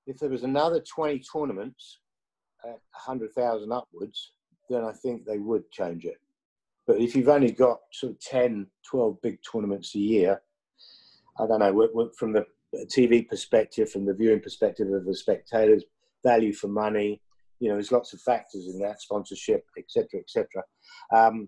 [0.08, 2.00] if there was another 20 tournaments
[2.64, 4.32] at 100,000 upwards,
[4.70, 6.20] then I think they would change it.
[6.88, 10.42] But if you've only got sort of 10, 12 big tournaments a year,
[11.40, 12.46] I don't know, from the
[12.86, 15.84] TV perspective, from the viewing perspective of the spectators,
[16.24, 17.22] value for money.
[17.60, 20.64] You know, there's lots of factors in that, sponsorship, etc., etc.
[21.14, 21.48] Um,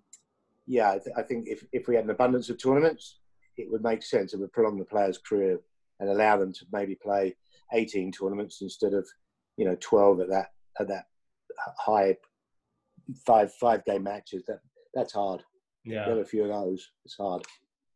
[0.66, 3.20] yeah, I, th- I, think if, if we had an abundance of tournaments,
[3.58, 4.34] it would make sense.
[4.34, 5.60] It would prolong the player's career
[6.00, 7.36] and allow them to maybe play
[7.74, 9.08] 18 tournaments instead of,
[9.58, 11.06] you know, 12 at that at that
[11.78, 12.16] high
[13.26, 14.44] five five game matches.
[14.48, 14.60] That
[14.94, 15.44] that's hard.
[15.86, 16.90] Yeah, have a few of those.
[17.06, 17.44] It's hard.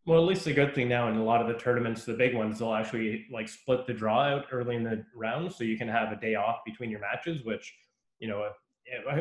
[0.06, 2.36] Well, at least the good thing now in a lot of the tournaments, the big
[2.36, 5.88] ones, they'll actually like split the draw out early in the round, so you can
[5.88, 7.44] have a day off between your matches.
[7.44, 7.72] Which,
[8.20, 8.50] you know,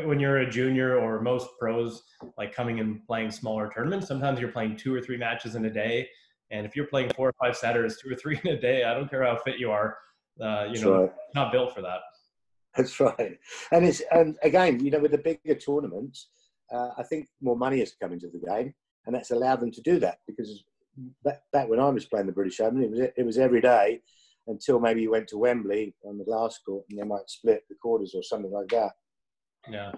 [0.05, 2.03] when you're a junior or most pros,
[2.39, 5.71] like coming and playing smaller tournaments, sometimes you're playing two or three matches in a
[5.71, 6.09] day.
[6.51, 8.95] And if you're playing four or five setters, two or three in a day, I
[8.95, 9.97] don't care how fit you are,
[10.43, 11.13] uh, you know, right.
[11.35, 12.01] not built for that.
[12.77, 13.39] That's right.
[13.73, 16.29] And it's and again, you know, with the bigger tournaments,
[16.73, 18.73] uh, I think more money has come into the game,
[19.07, 20.63] and that's allowed them to do that because
[21.25, 24.03] back, back when I was playing the British Open, it was it was every day
[24.47, 27.75] until maybe you went to Wembley on the glass court, and they might split the
[27.75, 28.93] quarters or something like that.
[29.69, 29.93] Yeah.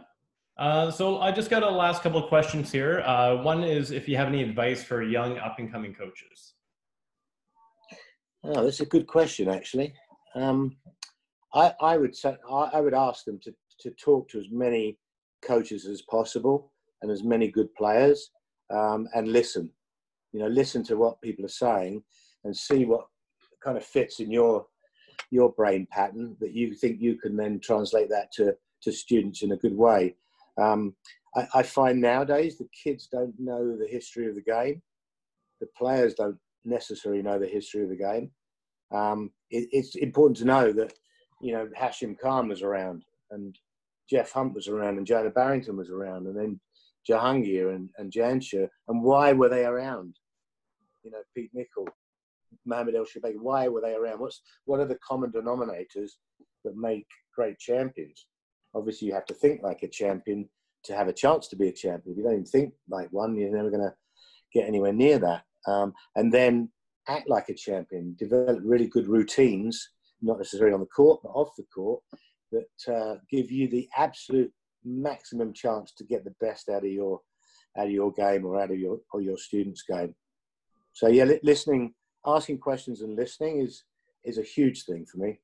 [0.58, 3.00] Uh, so I just got a last couple of questions here.
[3.00, 6.54] Uh, one is if you have any advice for young up and coming coaches.
[8.44, 9.94] Oh, that's a good question, actually.
[10.34, 10.76] Um,
[11.54, 14.98] I, I, would say I, I, would ask them to, to talk to as many
[15.42, 16.72] coaches as possible
[17.02, 18.30] and as many good players
[18.70, 19.70] um, and listen.
[20.32, 22.02] You know, listen to what people are saying
[22.44, 23.06] and see what
[23.62, 24.66] kind of fits in your
[25.30, 29.52] your brain pattern that you think you can then translate that to to students in
[29.52, 30.16] a good way.
[30.60, 30.94] Um,
[31.34, 34.82] I, I, find nowadays the kids don't know the history of the game.
[35.60, 38.30] The players don't necessarily know the history of the game.
[38.92, 40.92] Um, it, it's important to know that,
[41.42, 43.58] you know, Hashim Khan was around and
[44.08, 46.60] Geoff Hunt was around and Jonah Barrington was around and then
[47.08, 48.12] Jahangir and, and.
[48.88, 50.16] And why were they around?
[51.02, 51.88] You know, Pete Nicol,
[52.64, 54.20] Mohammed El Shorbagy, why were they around?
[54.20, 56.12] What's, what are the common denominators
[56.64, 58.26] that make great champions?
[58.74, 60.48] obviously you have to think like a champion
[60.84, 62.12] to have a chance to be a champion.
[62.12, 63.94] If you don't even think like one, you're never going to
[64.52, 65.44] get anywhere near that.
[65.66, 66.70] Um, and then
[67.08, 69.90] act like a champion, develop really good routines,
[70.22, 72.00] not necessarily on the court, but off the court,
[72.52, 74.52] that uh, give you the absolute
[74.84, 77.20] maximum chance to get the best out of your
[77.78, 80.14] out of your game or out of your or your students' game.
[80.92, 81.94] So yeah, listening,
[82.26, 83.84] asking questions and listening is
[84.24, 85.40] is a huge thing for me.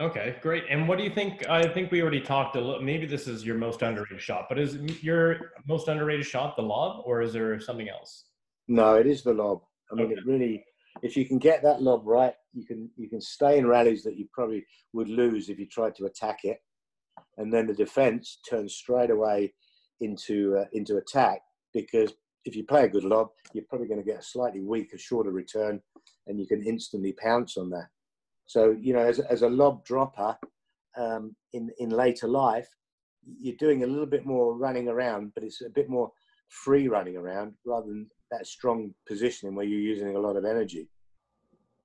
[0.00, 0.64] Okay, great.
[0.70, 1.48] And what do you think?
[1.48, 2.82] I think we already talked a little.
[2.82, 7.02] Maybe this is your most underrated shot, but is your most underrated shot the lob,
[7.04, 8.24] or is there something else?
[8.68, 9.60] No, it is the lob.
[9.90, 10.14] I mean, okay.
[10.14, 10.64] it really.
[11.00, 14.16] If you can get that lob right, you can you can stay in rallies that
[14.16, 16.58] you probably would lose if you tried to attack it,
[17.38, 19.54] and then the defense turns straight away
[20.00, 21.40] into uh, into attack
[21.72, 22.12] because
[22.44, 25.30] if you play a good lob, you're probably going to get a slightly weaker, shorter
[25.30, 25.80] return,
[26.26, 27.86] and you can instantly pounce on that.
[28.46, 30.36] So, you know, as, as a lob dropper
[30.96, 32.68] um, in, in later life,
[33.24, 36.10] you're doing a little bit more running around, but it's a bit more
[36.48, 40.88] free running around rather than that strong positioning where you're using a lot of energy.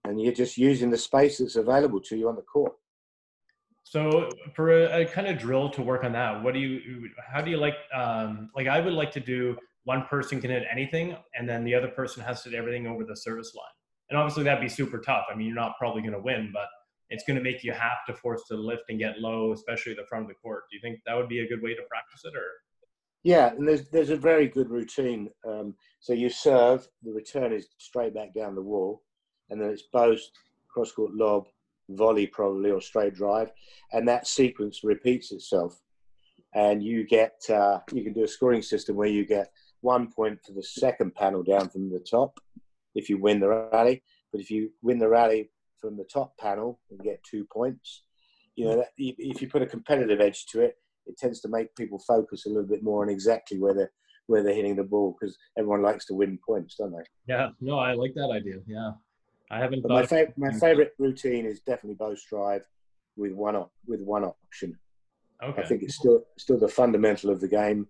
[0.04, 2.74] And you're just using the space that's available to you on the court.
[3.84, 7.42] So for a, a, kind of drill to work on that, what do you, how
[7.42, 11.16] do you like, um, like I would like to do one person can hit anything
[11.38, 13.78] and then the other person has to hit everything over the service line
[14.10, 15.26] and obviously that'd be super tough.
[15.32, 16.68] I mean, you're not probably going to win, but
[17.10, 20.06] it's going to make you have to force to lift and get low, especially the
[20.08, 20.64] front of the court.
[20.70, 22.48] Do you think that would be a good way to practice it, or?
[23.28, 25.30] Yeah, and there's there's a very good routine.
[25.46, 29.02] Um, so you serve, the return is straight back down the wall,
[29.50, 30.32] and then it's boast,
[30.70, 31.50] cross court lob,
[31.90, 33.52] volley probably or straight drive,
[33.92, 35.78] and that sequence repeats itself.
[36.56, 39.52] And you get uh, you can do a scoring system where you get
[39.82, 42.40] one point for the second panel down from the top,
[42.96, 44.04] if you win the rally.
[44.32, 45.50] But if you win the rally
[45.82, 48.04] from the top panel and get two points,
[48.56, 51.76] you know, that, if you put a competitive edge to it, it tends to make
[51.76, 53.92] people focus a little bit more on exactly where they're
[54.28, 57.04] where they're hitting the ball because everyone likes to win points, don't they?
[57.34, 58.58] Yeah, no, I like that idea.
[58.68, 58.92] Yeah,
[59.50, 59.82] I haven't.
[59.82, 62.66] But my favorite my favorite routine is definitely boast drive
[63.16, 64.78] with one op- with one option.
[65.44, 65.62] Okay.
[65.62, 67.88] I think it's still still the fundamental of the game.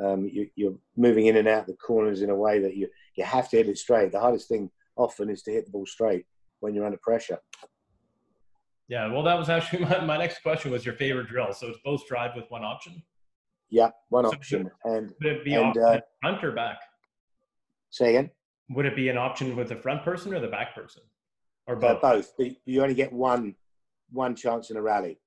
[0.00, 3.24] Um, you, are moving in and out the corners in a way that you you
[3.24, 4.12] have to hit it straight.
[4.12, 6.26] The hardest thing often is to hit the ball straight
[6.60, 7.38] when you're under pressure.
[8.88, 11.52] Yeah, well, that was actually my, my next question was your favorite drill.
[11.52, 13.02] So it's boast drive with one option.
[13.70, 14.70] Yeah, one so option.
[14.84, 16.80] and would it be and, uh, front or back?
[17.90, 18.30] Say again.
[18.70, 21.02] Would it be an option with the front person or the back person,
[21.66, 22.02] or both?
[22.02, 22.32] Uh, both.
[22.64, 23.54] You only get one
[24.10, 25.18] one chance in a rally,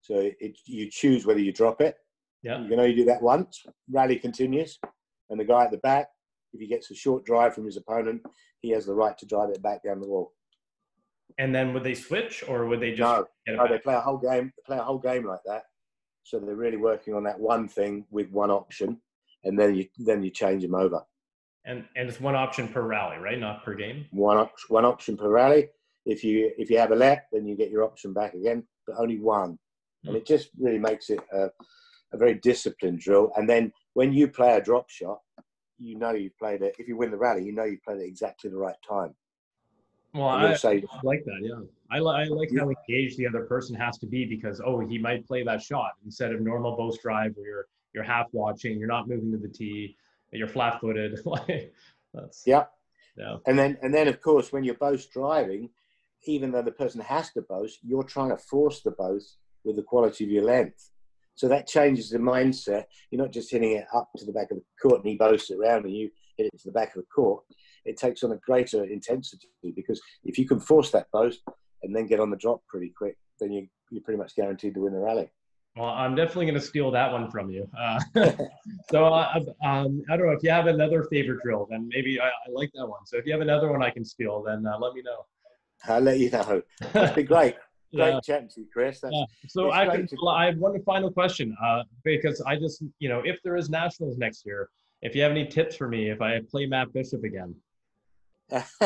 [0.00, 1.96] so it, you choose whether you drop it.
[2.42, 2.60] Yeah.
[2.60, 3.64] You can only do that once.
[3.90, 4.78] Rally continues,
[5.30, 6.08] and the guy at the back
[6.54, 8.22] if he gets a short drive from his opponent,
[8.60, 10.32] he has the right to drive it back down the wall.
[11.38, 13.28] And then would they switch, or would they just?
[13.48, 14.52] No, no they play a whole game.
[14.66, 15.64] Play a whole game like that.
[16.22, 19.00] So they're really working on that one thing with one option,
[19.42, 21.02] and then you then you change them over.
[21.66, 23.38] And and it's one option per rally, right?
[23.38, 24.06] Not per game.
[24.10, 25.68] One op- one option per rally.
[26.06, 28.96] If you if you have a let, then you get your option back again, but
[28.98, 29.58] only one.
[30.04, 30.08] Mm.
[30.08, 31.48] And it just really makes it a,
[32.12, 33.32] a very disciplined drill.
[33.36, 35.18] And then when you play a drop shot,
[35.78, 36.76] you know you've played it.
[36.78, 39.14] If you win the rally, you know you've played it exactly the right time.
[40.14, 41.40] Well, I, I, like that.
[41.40, 41.60] Yeah,
[41.90, 45.26] I, I like how engaged the other person has to be because oh, he might
[45.26, 49.08] play that shot instead of normal boast drive where you're you're half watching, you're not
[49.08, 49.96] moving to the tee,
[50.32, 51.18] you're flat footed.
[52.14, 52.64] That's yeah.
[53.16, 53.36] Yeah.
[53.46, 55.70] And then and then of course when you're boast driving,
[56.26, 59.82] even though the person has to boast, you're trying to force the boast with the
[59.82, 60.90] quality of your length.
[61.34, 62.84] So that changes the mindset.
[63.10, 65.50] You're not just hitting it up to the back of the court and he boasts
[65.50, 67.42] around and you hit it to the back of the court
[67.84, 71.42] it takes on a greater intensity because if you can force that boast
[71.82, 74.80] and then get on the drop pretty quick, then you, you're pretty much guaranteed to
[74.80, 75.30] win the rally.
[75.76, 77.68] Well, I'm definitely going to steal that one from you.
[77.76, 77.98] Uh,
[78.90, 82.28] so uh, um, I don't know if you have another favorite drill, then maybe I,
[82.28, 83.04] I, like that one.
[83.06, 85.26] So if you have another one I can steal, then uh, let me know.
[85.88, 86.62] I'll let you know.
[86.92, 87.56] That'd be great.
[87.94, 88.20] Great yeah.
[88.24, 88.98] chatting to you, Chris.
[89.00, 89.24] That's, yeah.
[89.46, 90.28] So I, can, to...
[90.28, 94.18] I have one final question uh, because I just, you know, if there is nationals
[94.18, 94.68] next year,
[95.02, 97.54] if you have any tips for me if I play Matt Bishop again.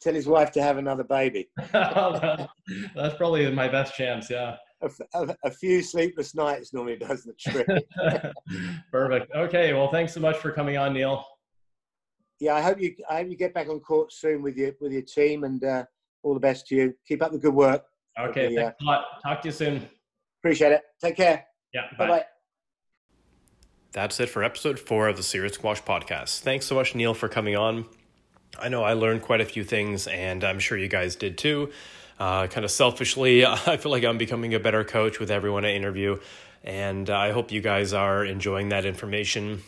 [0.00, 1.50] Tell his wife to have another baby.
[1.72, 4.30] That's probably my best chance.
[4.30, 4.56] Yeah.
[4.80, 7.66] A, a, a, few sleepless nights normally does the trick.
[8.92, 9.32] Perfect.
[9.34, 9.72] Okay.
[9.72, 11.24] Well, thanks so much for coming on, Neil.
[12.38, 12.94] Yeah, I hope you.
[13.10, 15.84] I hope you get back on court soon with your with your team, and uh,
[16.22, 16.94] all the best to you.
[17.08, 17.82] Keep up the good work.
[18.20, 18.50] Okay.
[18.50, 19.04] The, thanks uh, a lot.
[19.24, 19.88] Talk to you soon.
[20.40, 20.82] Appreciate it.
[21.02, 21.44] Take care.
[21.74, 21.82] Yeah.
[21.98, 22.24] Bye bye.
[23.98, 26.38] That's it for episode four of the Serious Squash podcast.
[26.42, 27.84] Thanks so much, Neil, for coming on.
[28.56, 31.72] I know I learned quite a few things, and I'm sure you guys did too.
[32.16, 35.74] Uh, kind of selfishly, I feel like I'm becoming a better coach with everyone I
[35.74, 36.20] interview,
[36.62, 39.64] and I hope you guys are enjoying that information,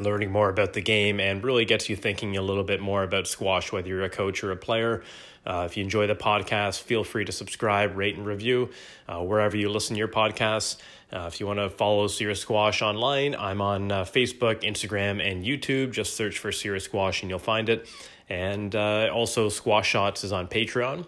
[0.00, 3.26] learning more about the game, and really gets you thinking a little bit more about
[3.26, 5.04] squash, whether you're a coach or a player.
[5.44, 8.70] Uh, if you enjoy the podcast, feel free to subscribe, rate, and review
[9.08, 10.78] uh, wherever you listen to your podcasts.
[11.12, 15.44] Uh, if you want to follow Serious Squash online, I'm on uh, Facebook, Instagram, and
[15.44, 15.92] YouTube.
[15.92, 17.88] Just search for Serious Squash and you'll find it.
[18.28, 21.06] And uh, also, Squash Shots is on Patreon.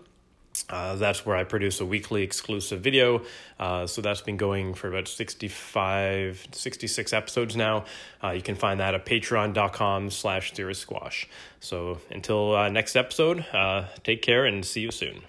[0.69, 3.23] Uh, that's where I produce a weekly exclusive video.
[3.59, 7.85] Uh, so that's been going for about 65, 66 episodes now.
[8.23, 11.29] Uh, you can find that at patreon.com slash serious squash.
[11.61, 13.45] So until next episode,
[14.03, 15.23] take care and see you soon.